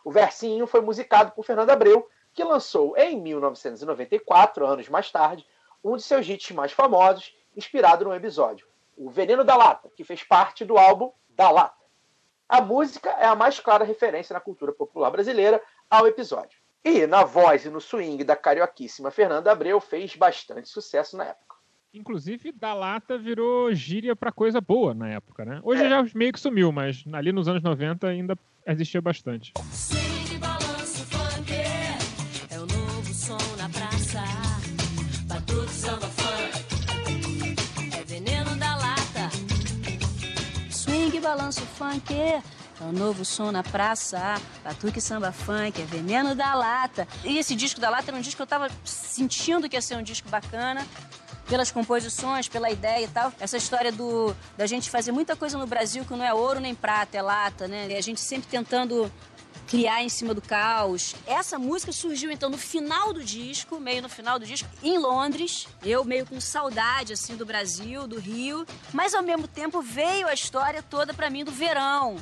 O 0.04 0.12
versinho 0.12 0.66
foi 0.66 0.80
musicado 0.80 1.32
por 1.32 1.44
Fernando 1.44 1.70
Abreu 1.70 2.08
que 2.34 2.42
lançou 2.44 2.96
em 2.96 3.20
1994, 3.20 4.66
anos 4.66 4.88
mais 4.88 5.10
tarde, 5.10 5.46
um 5.84 5.96
de 5.96 6.02
seus 6.02 6.28
hits 6.28 6.50
mais 6.52 6.72
famosos, 6.72 7.34
inspirado 7.56 8.04
num 8.04 8.14
episódio, 8.14 8.66
O 8.96 9.10
Veneno 9.10 9.44
da 9.44 9.56
Lata, 9.56 9.90
que 9.96 10.04
fez 10.04 10.22
parte 10.22 10.64
do 10.64 10.78
álbum 10.78 11.10
Da 11.30 11.50
Lata. 11.50 11.82
A 12.48 12.60
música 12.60 13.10
é 13.10 13.24
a 13.26 13.34
mais 13.34 13.58
clara 13.58 13.84
referência 13.84 14.34
na 14.34 14.40
cultura 14.40 14.72
popular 14.72 15.10
brasileira 15.10 15.60
ao 15.90 16.06
episódio. 16.06 16.58
E, 16.84 17.06
na 17.06 17.24
voz 17.24 17.64
e 17.64 17.70
no 17.70 17.80
swing 17.80 18.22
da 18.24 18.34
carioquíssima 18.36 19.10
Fernanda 19.10 19.50
Abreu, 19.52 19.80
fez 19.80 20.16
bastante 20.16 20.68
sucesso 20.68 21.16
na 21.16 21.24
época. 21.24 21.56
Inclusive, 21.94 22.52
da 22.52 22.72
lata 22.74 23.18
virou 23.18 23.72
gíria 23.74 24.16
pra 24.16 24.32
coisa 24.32 24.60
boa 24.60 24.94
na 24.94 25.08
época, 25.10 25.44
né? 25.44 25.60
Hoje 25.62 25.84
É. 25.84 25.88
já 25.88 26.04
meio 26.14 26.32
que 26.32 26.40
sumiu, 26.40 26.72
mas 26.72 27.04
ali 27.12 27.32
nos 27.32 27.48
anos 27.48 27.62
90 27.62 28.06
ainda 28.06 28.36
existia 28.66 29.00
bastante. 29.00 29.52
Swing, 29.72 30.11
funk 41.82 42.14
É 42.14 42.42
o 42.80 42.92
novo 42.92 43.24
som 43.24 43.50
na 43.50 43.62
praça 43.62 44.40
Batuque, 44.62 45.00
samba, 45.00 45.32
funk 45.32 45.82
É 45.82 45.84
veneno 45.84 46.34
da 46.34 46.54
lata 46.54 47.08
E 47.24 47.38
esse 47.38 47.54
disco 47.56 47.80
da 47.80 47.90
lata 47.90 48.10
era 48.10 48.16
um 48.16 48.20
disco 48.20 48.36
que 48.36 48.42
eu 48.42 48.46
tava 48.46 48.68
sentindo 48.84 49.68
que 49.68 49.76
ia 49.76 49.82
ser 49.82 49.96
um 49.96 50.02
disco 50.02 50.28
bacana 50.28 50.86
pelas 51.48 51.70
composições, 51.70 52.48
pela 52.48 52.70
ideia 52.70 53.04
e 53.04 53.08
tal. 53.08 53.30
Essa 53.38 53.58
história 53.58 53.92
do 53.92 54.34
da 54.56 54.64
gente 54.64 54.88
fazer 54.88 55.12
muita 55.12 55.36
coisa 55.36 55.58
no 55.58 55.66
Brasil 55.66 56.02
que 56.04 56.12
não 56.12 56.24
é 56.24 56.32
ouro 56.32 56.60
nem 56.60 56.74
prata, 56.74 57.18
é 57.18 57.20
lata, 57.20 57.68
né? 57.68 57.88
E 57.90 57.96
a 57.96 58.00
gente 58.00 58.20
sempre 58.20 58.48
tentando 58.48 59.12
criar 59.72 60.02
em 60.02 60.08
cima 60.10 60.34
do 60.34 60.42
caos. 60.42 61.14
Essa 61.26 61.58
música 61.58 61.92
surgiu 61.92 62.30
então 62.30 62.50
no 62.50 62.58
final 62.58 63.10
do 63.14 63.24
disco, 63.24 63.80
meio 63.80 64.02
no 64.02 64.08
final 64.10 64.38
do 64.38 64.44
disco, 64.44 64.68
em 64.82 64.98
Londres. 64.98 65.66
Eu 65.82 66.04
meio 66.04 66.26
com 66.26 66.38
saudade 66.38 67.14
assim 67.14 67.36
do 67.36 67.46
Brasil, 67.46 68.06
do 68.06 68.20
Rio, 68.20 68.66
mas 68.92 69.14
ao 69.14 69.22
mesmo 69.22 69.48
tempo 69.48 69.80
veio 69.80 70.28
a 70.28 70.34
história 70.34 70.82
toda 70.82 71.14
pra 71.14 71.30
mim 71.30 71.42
do 71.42 71.50
verão. 71.50 72.16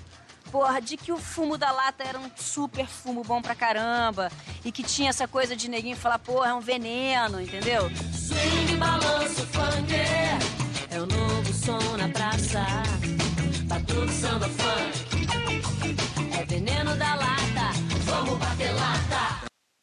Porra, 0.52 0.80
de 0.80 0.96
que 0.96 1.10
o 1.10 1.18
fumo 1.18 1.58
da 1.58 1.72
lata 1.72 2.04
era 2.04 2.20
um 2.20 2.30
super 2.36 2.86
fumo 2.86 3.24
bom 3.24 3.42
pra 3.42 3.56
caramba. 3.56 4.30
E 4.64 4.70
que 4.70 4.84
tinha 4.84 5.10
essa 5.10 5.26
coisa 5.26 5.56
de 5.56 5.68
neguinho 5.68 5.96
falar, 5.96 6.20
porra, 6.20 6.50
é 6.50 6.54
um 6.54 6.60
veneno, 6.60 7.40
entendeu? 7.40 7.90
Swing, 8.12 8.76
balanço, 8.76 9.44
funk 9.46 9.92
É 10.88 11.00
o 11.00 11.06
novo 11.06 11.52
som 11.52 11.96
na 11.96 12.08
praça 12.08 12.64
Batuque, 13.64 14.12
samba, 14.12 14.48
funk 14.48 15.26
É 16.38 16.44
veneno 16.44 16.94
da 16.96 17.14
lata 17.16 17.39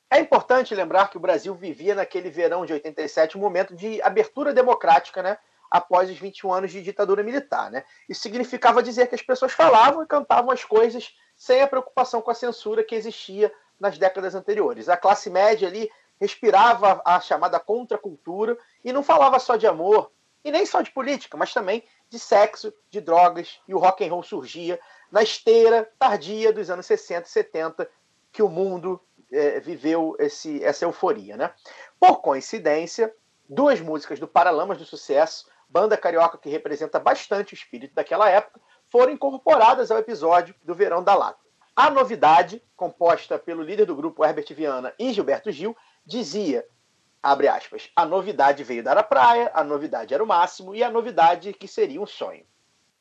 É 0.09 0.19
importante 0.19 0.73
lembrar 0.73 1.09
que 1.09 1.17
o 1.17 1.19
Brasil 1.19 1.53
vivia 1.53 1.93
naquele 1.93 2.29
verão 2.29 2.65
de 2.65 2.73
87 2.73 3.37
um 3.37 3.41
momento 3.41 3.75
de 3.75 4.01
abertura 4.01 4.53
democrática, 4.53 5.21
né? 5.21 5.37
Após 5.69 6.09
os 6.09 6.17
21 6.17 6.53
anos 6.53 6.71
de 6.71 6.81
ditadura 6.81 7.21
militar, 7.21 7.69
né? 7.69 7.83
Isso 8.07 8.21
significava 8.21 8.81
dizer 8.81 9.07
que 9.07 9.15
as 9.15 9.21
pessoas 9.21 9.51
falavam 9.51 10.01
e 10.01 10.07
cantavam 10.07 10.51
as 10.51 10.63
coisas 10.63 11.13
sem 11.35 11.61
a 11.61 11.67
preocupação 11.67 12.21
com 12.21 12.31
a 12.31 12.33
censura 12.33 12.83
que 12.83 12.95
existia 12.95 13.51
nas 13.79 13.97
décadas 13.97 14.33
anteriores. 14.33 14.89
A 14.89 14.97
classe 14.97 15.29
média 15.29 15.67
ali 15.67 15.89
respirava 16.19 17.01
a 17.05 17.19
chamada 17.19 17.59
contracultura 17.59 18.57
e 18.83 18.91
não 18.91 19.03
falava 19.03 19.39
só 19.39 19.55
de 19.55 19.67
amor 19.67 20.11
e 20.43 20.51
nem 20.51 20.65
só 20.65 20.81
de 20.81 20.91
política, 20.91 21.37
mas 21.37 21.53
também 21.53 21.83
de 22.09 22.17
sexo, 22.17 22.73
de 22.89 23.01
drogas 23.01 23.59
e 23.67 23.73
o 23.75 23.77
rock 23.77 24.05
and 24.05 24.09
roll 24.09 24.23
surgia 24.23 24.79
na 25.11 25.21
esteira 25.21 25.89
tardia 25.99 26.53
dos 26.53 26.69
anos 26.69 26.85
60 26.85 27.27
e 27.27 27.31
70 27.31 27.89
que 28.37 28.43
o 28.43 28.49
mundo 28.49 29.01
eh, 29.31 29.59
viveu 29.59 30.15
esse, 30.19 30.63
essa 30.63 30.85
euforia, 30.85 31.35
né? 31.35 31.51
Por 31.99 32.21
coincidência, 32.21 33.11
duas 33.49 33.81
músicas 33.81 34.19
do 34.19 34.27
Paralamas 34.27 34.77
do 34.77 34.85
Sucesso, 34.85 35.49
banda 35.67 35.97
carioca 35.97 36.37
que 36.37 36.47
representa 36.47 36.99
bastante 36.99 37.51
o 37.51 37.55
espírito 37.55 37.95
daquela 37.95 38.29
época, 38.29 38.61
foram 38.91 39.11
incorporadas 39.11 39.89
ao 39.89 39.97
episódio 39.97 40.53
do 40.63 40.75
Verão 40.75 41.03
da 41.03 41.15
Lata. 41.15 41.39
A 41.75 41.89
novidade, 41.89 42.61
composta 42.75 43.39
pelo 43.39 43.63
líder 43.63 43.85
do 43.85 43.95
grupo 43.95 44.23
Herbert 44.23 44.53
Viana 44.53 44.93
e 44.99 45.11
Gilberto 45.11 45.51
Gil, 45.51 45.75
dizia, 46.05 46.63
abre 47.23 47.47
aspas, 47.47 47.89
a 47.95 48.05
novidade 48.05 48.63
veio 48.63 48.83
dar 48.83 48.99
a 48.99 49.03
praia, 49.03 49.49
a 49.51 49.63
novidade 49.63 50.13
era 50.13 50.23
o 50.23 50.27
máximo 50.27 50.75
e 50.75 50.83
a 50.83 50.91
novidade 50.91 51.53
que 51.53 51.67
seria 51.67 51.99
um 51.99 52.05
sonho. 52.05 52.45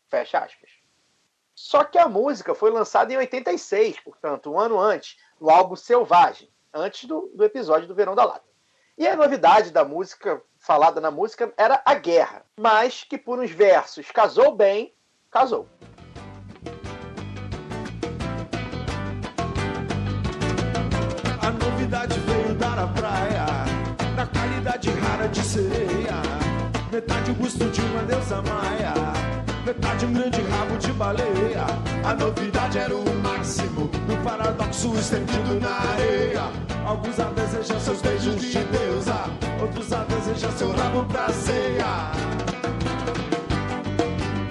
Fecha 0.08 0.38
aspas. 0.38 0.70
Só 1.56 1.82
que 1.84 1.96
a 1.96 2.06
música 2.06 2.54
foi 2.54 2.70
lançada 2.70 3.10
em 3.14 3.16
86, 3.16 4.00
portanto, 4.00 4.52
um 4.52 4.60
ano 4.60 4.78
antes, 4.78 5.16
no 5.40 5.48
álbum 5.48 5.74
Selvagem, 5.74 6.50
antes 6.72 7.06
do, 7.08 7.32
do 7.34 7.42
episódio 7.42 7.88
do 7.88 7.94
Verão 7.94 8.14
da 8.14 8.26
Lata. 8.26 8.44
E 8.98 9.08
a 9.08 9.16
novidade 9.16 9.70
da 9.70 9.82
música, 9.82 10.42
falada 10.58 11.00
na 11.00 11.10
música, 11.10 11.50
era 11.56 11.80
a 11.86 11.94
guerra, 11.94 12.44
mas 12.60 13.04
que 13.04 13.16
por 13.16 13.38
uns 13.38 13.50
versos 13.50 14.10
casou 14.10 14.54
bem, 14.54 14.94
casou. 15.30 15.66
A 21.42 21.50
novidade 21.50 22.20
veio 22.20 22.54
dar 22.56 22.78
a 22.78 22.88
praia, 22.88 23.46
na 24.14 24.26
qualidade 24.26 24.90
rara 24.90 25.26
de 25.28 25.42
sereia. 25.42 26.20
Metade 26.92 27.30
o 27.30 27.34
busto 27.34 27.64
de 27.70 27.80
uma 27.80 28.02
deusa 28.02 28.42
maia, 28.42 29.25
metade 29.66 30.06
um 30.06 30.12
grande 30.12 30.40
rabo 30.42 30.76
de 30.78 30.92
baleia. 30.92 31.66
A 32.04 32.14
novidade 32.14 32.78
era 32.78 32.94
o 32.94 33.14
máximo, 33.16 33.90
no 34.06 34.16
paradoxo 34.22 34.94
estendido 34.94 35.58
na 35.60 35.90
areia. 35.90 36.42
Alguns 36.86 37.18
a 37.18 37.24
desejam 37.30 37.80
seus 37.80 38.00
beijos 38.00 38.40
de 38.40 38.62
deusa, 38.62 39.24
outros 39.60 39.92
a 39.92 40.04
desejam 40.04 40.52
seu 40.52 40.70
rabo 40.70 41.04
pra 41.06 41.28
ceia. 41.30 42.12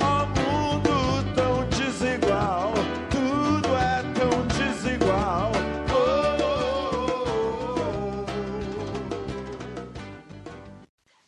Ó 0.01 0.25
mundo 0.35 1.33
tão 1.33 1.65
desigual, 1.69 2.73
tudo 3.09 3.73
é 3.77 4.03
tão 4.19 4.45
desigual. 4.47 5.51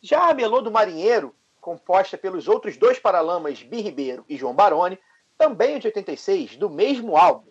Já 0.02 0.28
a 0.30 0.34
Melô 0.34 0.60
do 0.60 0.70
Marinheiro, 0.70 1.34
composta 1.68 2.16
pelos 2.16 2.48
outros 2.48 2.78
dois 2.78 2.98
paralamas, 2.98 3.62
Bi 3.62 3.82
Ribeiro 3.82 4.24
e 4.26 4.38
João 4.38 4.54
Baroni, 4.54 4.98
também 5.36 5.78
de 5.78 5.86
86, 5.88 6.56
do 6.56 6.70
mesmo 6.70 7.14
álbum. 7.14 7.50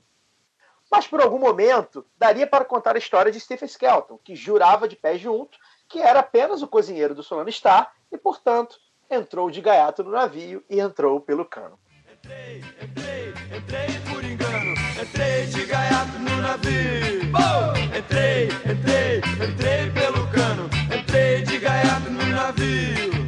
Mas 0.89 1.05
por 1.05 1.21
algum 1.21 1.37
momento, 1.37 2.03
daria 2.17 2.47
para 2.47 2.65
contar 2.65 2.95
a 2.95 2.97
história 2.97 3.31
de 3.31 3.39
Stephen 3.39 3.67
Skelton, 3.67 4.17
que 4.17 4.35
jurava 4.35 4.87
de 4.87 4.95
pé 4.95 5.19
junto 5.19 5.59
que 5.87 5.99
era 5.99 6.21
apenas 6.21 6.63
o 6.63 6.67
cozinheiro 6.67 7.13
do 7.13 7.21
Solano 7.21 7.49
Star 7.49 7.93
e, 8.11 8.17
portanto, 8.17 8.75
entrou 9.07 9.51
de 9.51 9.61
gaiato 9.61 10.03
no 10.03 10.09
navio 10.09 10.63
e 10.67 10.79
entrou 10.79 11.21
pelo 11.21 11.45
cano. 11.45 11.77
Entrei, 12.11 12.63
entrei, 12.81 13.33
entrei 13.55 13.99
por 14.11 14.23
engano, 14.23 14.73
entrei 14.99 15.45
de 15.45 15.63
gaiato 15.63 16.17
no 16.17 16.41
navio. 16.41 17.21
Oh! 17.37 17.95
Entrei, 17.95 18.49
entrei, 18.65 19.21
entrei 19.47 19.91
pelo 19.91 20.27
cano, 20.31 20.67
entrei 20.93 21.43
de 21.43 21.59
gaiato 21.59 22.09
no 22.09 22.25
navio. 22.25 23.26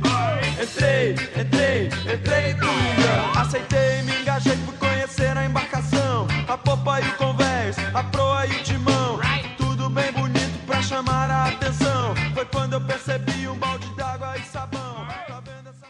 Entrei, 0.61 1.11
entrei, 1.39 1.85
entrei 1.85 2.53
por 2.55 2.67
engano, 2.67 3.39
aceitei, 3.39 4.01
me 4.01 4.11
engajei, 4.19 4.57
fui 4.57 4.77
conhecer 4.77 5.37
a 5.37 5.45
embarcação, 5.45 6.27
a 6.49 6.57
popa 6.57 6.99
e 6.99 7.07
o 7.07 7.15
convés, 7.15 7.77
a 7.95 8.03
proa 8.03 8.45
e 8.45 8.51
o 8.51 8.63
timão. 8.63 9.19
Tudo 9.57 9.89
bem 9.89 10.11
bonito 10.11 10.65
pra 10.67 10.81
chamar 10.81 11.31
a 11.31 11.45
atenção. 11.45 12.13
Foi 12.33 12.45
quando 12.45 12.73
eu 12.73 12.85
percebi 12.85 13.47
um 13.47 13.55
balde 13.55 13.87
d'água 13.95 14.37
e 14.37 14.41
sabão. 14.41 15.07
Tá 15.07 15.41
essa 15.69 15.87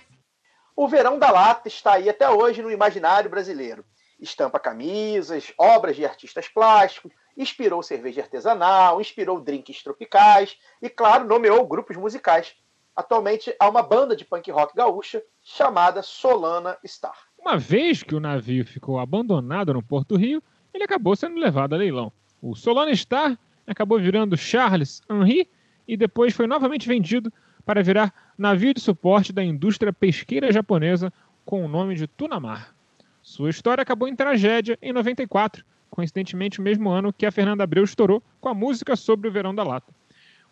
O 0.75 0.87
Verão 0.87 1.17
da 1.17 1.31
Lata 1.31 1.67
está 1.67 1.93
aí 1.93 2.07
até 2.07 2.29
hoje 2.29 2.61
no 2.61 2.69
imaginário 2.69 3.27
brasileiro. 3.27 3.83
Estampa 4.19 4.59
camisas, 4.59 5.51
obras 5.57 5.95
de 5.95 6.05
artistas 6.05 6.47
plásticos, 6.47 7.11
inspirou 7.35 7.81
cerveja 7.81 8.21
artesanal, 8.21 9.01
inspirou 9.01 9.41
drinks 9.41 9.81
tropicais 9.81 10.55
e, 10.79 10.89
claro, 10.89 11.25
nomeou 11.25 11.65
grupos 11.65 11.97
musicais. 11.97 12.53
Atualmente 12.99 13.55
há 13.57 13.69
uma 13.69 13.81
banda 13.81 14.13
de 14.13 14.25
punk 14.25 14.51
rock 14.51 14.75
gaúcha 14.75 15.23
chamada 15.41 16.03
Solana 16.03 16.77
Star. 16.85 17.15
Uma 17.39 17.57
vez 17.57 18.03
que 18.03 18.13
o 18.13 18.19
navio 18.19 18.65
ficou 18.65 18.99
abandonado 18.99 19.73
no 19.73 19.81
Porto 19.81 20.17
Rio, 20.17 20.43
ele 20.73 20.83
acabou 20.83 21.15
sendo 21.15 21.39
levado 21.39 21.73
a 21.73 21.77
leilão. 21.77 22.11
O 22.41 22.57
Solana 22.57 22.93
Star 22.93 23.39
acabou 23.65 23.97
virando 24.01 24.35
Charles 24.35 25.01
Henry 25.09 25.49
e 25.87 25.95
depois 25.95 26.33
foi 26.33 26.45
novamente 26.45 26.89
vendido 26.89 27.31
para 27.65 27.81
virar 27.81 28.13
navio 28.37 28.73
de 28.73 28.81
suporte 28.81 29.31
da 29.31 29.41
indústria 29.41 29.93
pesqueira 29.93 30.51
japonesa 30.51 31.09
com 31.45 31.63
o 31.63 31.69
nome 31.69 31.95
de 31.95 32.05
Tunamar. 32.05 32.75
Sua 33.21 33.49
história 33.49 33.81
acabou 33.81 34.09
em 34.09 34.15
tragédia 34.15 34.77
em 34.81 34.91
94, 34.91 35.63
coincidentemente 35.89 36.59
o 36.59 36.63
mesmo 36.63 36.89
ano 36.89 37.13
que 37.13 37.25
a 37.25 37.31
Fernanda 37.31 37.63
Abreu 37.63 37.85
estourou 37.85 38.21
com 38.41 38.49
a 38.49 38.53
música 38.53 38.97
sobre 38.97 39.29
o 39.29 39.31
Verão 39.31 39.55
da 39.55 39.63
Lata, 39.63 39.93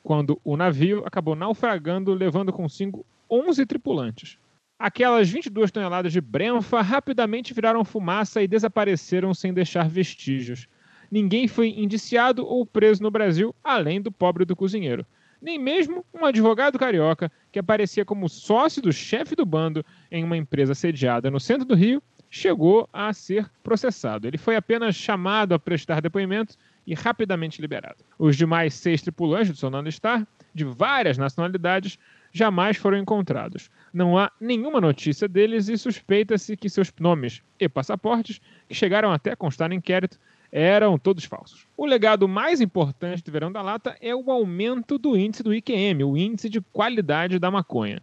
quando 0.03 0.39
o 0.43 0.55
navio 0.55 1.03
acabou 1.05 1.35
naufragando, 1.35 2.13
levando 2.13 2.53
consigo 2.53 3.05
11 3.29 3.65
tripulantes. 3.65 4.37
Aquelas 4.79 5.29
22 5.29 5.71
toneladas 5.71 6.13
de 6.13 6.21
brenfa 6.21 6.81
rapidamente 6.81 7.53
viraram 7.53 7.83
fumaça 7.83 8.41
e 8.41 8.47
desapareceram 8.47 9.33
sem 9.33 9.53
deixar 9.53 9.89
vestígios. 9.89 10.67
Ninguém 11.09 11.47
foi 11.47 11.69
indiciado 11.69 12.45
ou 12.45 12.65
preso 12.65 13.01
no 13.01 13.09
Brasil, 13.09 13.55
além 13.63 14.01
do 14.01 14.11
pobre 14.11 14.45
do 14.45 14.55
cozinheiro. 14.55 15.05
Nem 15.41 15.57
mesmo 15.57 16.05
um 16.13 16.25
advogado 16.25 16.77
carioca 16.77 17.31
que 17.51 17.59
aparecia 17.59 18.05
como 18.05 18.29
sócio 18.29 18.81
do 18.81 18.91
chefe 18.91 19.35
do 19.35 19.45
bando 19.45 19.85
em 20.11 20.23
uma 20.23 20.37
empresa 20.37 20.75
sediada 20.75 21.31
no 21.31 21.39
centro 21.39 21.65
do 21.65 21.75
Rio 21.75 22.01
chegou 22.29 22.89
a 22.91 23.13
ser 23.13 23.49
processado. 23.63 24.27
Ele 24.27 24.37
foi 24.37 24.55
apenas 24.55 24.95
chamado 24.95 25.53
a 25.53 25.59
prestar 25.59 26.01
depoimento 26.01 26.55
e 26.87 26.95
rapidamente 26.95 27.61
liberado. 27.61 28.03
Os 28.17 28.37
demais 28.37 28.73
seis 28.73 29.01
tripulantes 29.01 29.51
do 29.51 29.57
Sonando 29.57 29.91
Star 29.91 30.25
de 30.57 30.65
várias 30.65 31.17
nacionalidades, 31.17 31.99
jamais 32.33 32.77
foram 32.77 32.97
encontrados. 32.97 33.69
Não 33.93 34.17
há 34.17 34.31
nenhuma 34.41 34.81
notícia 34.81 35.27
deles 35.27 35.69
e 35.69 35.77
suspeita-se 35.77 36.57
que 36.57 36.69
seus 36.69 36.91
nomes 36.99 37.43
e 37.59 37.69
passaportes, 37.69 38.41
que 38.67 38.73
chegaram 38.73 39.11
até 39.11 39.35
constar 39.35 39.69
no 39.69 39.75
inquérito, 39.75 40.19
eram 40.51 40.97
todos 40.97 41.25
falsos. 41.25 41.67
O 41.75 41.85
legado 41.85 42.27
mais 42.27 42.59
importante 42.59 43.23
do 43.23 43.31
Verão 43.31 43.51
da 43.51 43.61
Lata 43.61 43.95
é 44.01 44.15
o 44.15 44.31
aumento 44.31 44.97
do 44.97 45.15
índice 45.15 45.43
do 45.43 45.53
IQM, 45.53 46.03
o 46.03 46.17
índice 46.17 46.49
de 46.49 46.59
qualidade 46.59 47.37
da 47.37 47.51
maconha. 47.51 48.01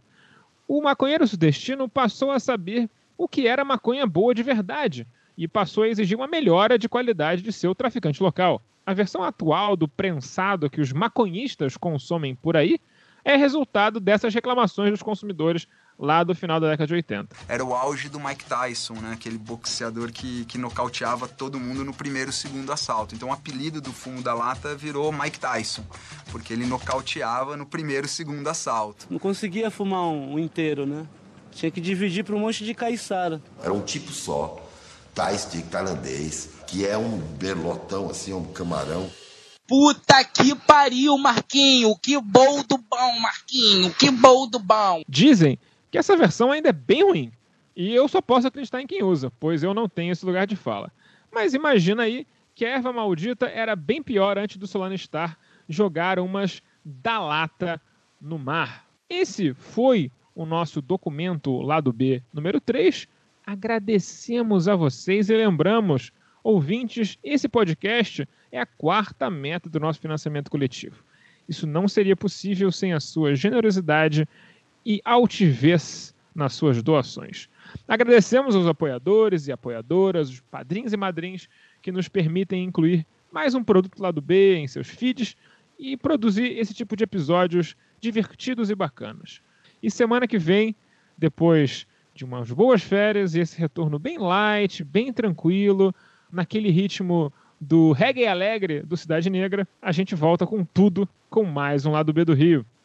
O 0.69 0.81
maconheiro 0.81 1.27
sudestino 1.27 1.89
passou 1.89 2.31
a 2.31 2.39
saber 2.39 2.89
o 3.19 3.27
que 3.27 3.47
era 3.47 3.65
maconha 3.65 4.07
boa 4.07 4.35
de 4.35 4.43
verdade 4.43 5.07
e 5.37 5.49
passou 5.49 5.85
a 5.85 5.89
exigir 5.89 6.17
uma 6.17 6.29
melhora 6.29 6.79
de 6.79 6.89
qualidade 6.89 7.43
de 7.43 7.53
seu 7.53 7.75
traficante 7.75 8.23
local. 8.23 8.63
A 8.87 8.93
versão 8.93 9.23
atual 9.23 9.77
do 9.77 9.89
prensado 9.89 10.69
que 10.69 10.81
os 10.81 10.93
maconhistas 10.93 11.77
consomem 11.77 12.35
por 12.35 12.57
aí 12.57 12.79
é 13.25 13.37
resultado 13.37 13.99
dessas 13.99 14.35
reclamações 14.35 14.91
dos 14.91 15.03
consumidores 15.03 15.67
lá 15.99 16.23
do 16.23 16.35
final 16.35 16.61
da 16.61 16.69
década 16.69 16.87
de 16.87 16.95
80. 16.95 17.37
Era 17.49 17.65
o 17.65 17.75
auge 17.75 18.09
do 18.09 18.21
Mike 18.21 18.45
Tyson, 18.45 18.95
né? 18.95 19.13
Aquele 19.13 19.39
boxeador 19.39 20.13
que, 20.13 20.45
que 20.45 20.59
nocauteava 20.59 21.27
todo 21.27 21.59
mundo 21.59 21.85
no 21.85 21.95
primeiro 21.95 22.31
e 22.31 22.33
segundo 22.33 22.71
assalto. 22.73 23.15
Então 23.15 23.29
o 23.29 23.33
apelido 23.33 23.81
do 23.81 23.93
fumo 23.93 24.23
da 24.23 24.35
lata 24.35 24.75
virou 24.75 25.13
Mike 25.13 25.39
Tyson, 25.39 25.85
porque 26.31 26.53
ele 26.53 26.67
nocauteava 26.67 27.57
no 27.57 27.65
primeiro 27.65 28.07
e 28.07 28.11
segundo 28.11 28.47
assalto. 28.49 29.07
Não 29.09 29.19
conseguia 29.19 29.71
fumar 29.71 30.03
um, 30.03 30.39
inteiro, 30.39 30.85
né? 30.85 31.07
Tinha 31.53 31.71
que 31.71 31.81
dividir 31.81 32.25
para 32.25 32.35
um 32.35 32.41
monte 32.41 32.65
de 32.65 32.75
caiçara. 32.75 33.41
Era 33.63 33.73
um 33.73 33.81
tipo 33.81 34.13
só, 34.13 34.64
Thai 35.15 35.39
stick 35.39 35.71
tailandês, 35.71 36.51
que 36.67 36.85
é 36.85 36.99
um 36.99 37.19
berlotão, 37.19 38.11
assim, 38.11 38.33
um 38.33 38.45
camarão. 38.53 39.09
Puta 39.65 40.25
que 40.25 40.57
pariu, 40.57 41.17
Marquinho! 41.17 41.97
Que 42.03 42.21
boldo 42.21 42.77
bom, 42.77 43.21
Marquinho! 43.21 43.95
Que 43.95 44.11
boldo 44.11 44.59
bom! 44.59 45.03
Dizem 45.09 45.57
que 45.89 45.97
essa 45.97 46.17
versão 46.17 46.51
ainda 46.51 46.71
é 46.71 46.73
bem 46.73 47.05
ruim. 47.05 47.33
E 47.77 47.95
eu 47.95 48.09
só 48.09 48.21
posso 48.21 48.49
acreditar 48.49 48.83
em 48.83 48.89
quem 48.89 49.05
usa, 49.05 49.31
pois 49.39 49.63
eu 49.63 49.73
não 49.73 49.89
tenho 49.89 50.11
esse 50.11 50.27
lugar 50.27 50.49
de 50.49 50.57
fala. 50.57 50.91
Mas 51.33 51.55
imagina 51.55 52.03
aí 52.03 52.27
que 52.53 52.65
a 52.65 52.71
erva 52.71 52.93
maldita 52.93 53.47
era 53.47 53.77
bem 53.77 54.03
pior 54.03 54.37
antes 54.37 54.57
do 54.57 54.67
Solano 54.67 54.99
Star 54.99 55.39
jogar 55.69 56.19
umas 56.19 56.61
da 56.85 57.21
lata 57.21 57.81
no 58.21 58.37
mar. 58.37 58.85
Esse 59.09 59.55
foi 59.55 60.11
o 60.35 60.45
nosso 60.45 60.83
documento 60.83 61.61
lado 61.61 61.93
B 61.93 62.21
número 62.33 62.61
3. 62.61 63.07
Agradecemos 63.47 64.69
a 64.69 64.75
vocês 64.75 65.29
e 65.29 65.37
lembramos, 65.37 66.11
ouvintes, 66.43 67.19
esse 67.23 67.47
podcast 67.47 68.27
é 68.51 68.59
a 68.59 68.65
quarta 68.65 69.29
meta 69.29 69.69
do 69.69 69.79
nosso 69.79 70.01
financiamento 70.01 70.51
coletivo. 70.51 71.05
Isso 71.47 71.67
não 71.67 71.87
seria 71.87 72.17
possível 72.17 72.73
sem 72.73 72.95
a 72.95 73.01
sua 73.01 73.35
generosidade 73.35 74.27
e 74.85 75.01
altivez 75.05 76.15
nas 76.35 76.55
suas 76.55 76.83
doações. 76.83 77.49
Agradecemos 77.87 78.57
aos 78.57 78.67
apoiadores 78.67 79.47
e 79.47 79.53
apoiadoras, 79.53 80.31
os 80.31 80.41
padrinhos 80.41 80.95
e 80.95 80.97
madrinhos 80.97 81.49
que 81.83 81.93
nos 81.93 82.09
permitem 82.09 82.65
incluir 82.65 83.07
mais 83.31 83.55
um 83.55 83.63
produto 83.63 84.01
lado 84.01 84.23
B 84.23 84.57
em 84.57 84.67
seus 84.67 84.89
feeds 84.89 85.37
e 85.79 85.97
produzir 85.99 86.59
esse 86.59 86.73
tipo 86.73 86.97
de 86.97 87.05
episódios 87.05 87.77
divertidos 88.01 88.71
e 88.71 88.75
bacanas. 88.75 89.43
E 89.83 89.91
semana 89.91 90.27
que 90.27 90.39
vem, 90.39 90.75
depois 91.19 91.87
de 92.15 92.25
umas 92.25 92.51
boas 92.51 92.83
férias 92.83 93.35
e 93.35 93.41
esse 93.41 93.59
retorno 93.59 93.99
bem 93.99 94.19
light, 94.19 94.85
bem 94.85 95.13
tranquilo, 95.13 95.93
naquele 96.31 96.71
ritmo 96.71 97.33
do 97.61 97.93
reggae 97.93 98.27
alegre 98.27 98.83
do 98.83 98.97
Cidade 98.97 99.29
Negra, 99.29 99.67
a 99.83 99.91
gente 99.91 100.15
volta 100.15 100.47
com 100.47 100.65
tudo 100.65 101.09
com 101.29 101.45
mais 101.45 101.85
um 101.85 101.91
lado 101.91 102.13
B 102.13 102.25
do 102.25 102.35
Rio. 102.35 102.65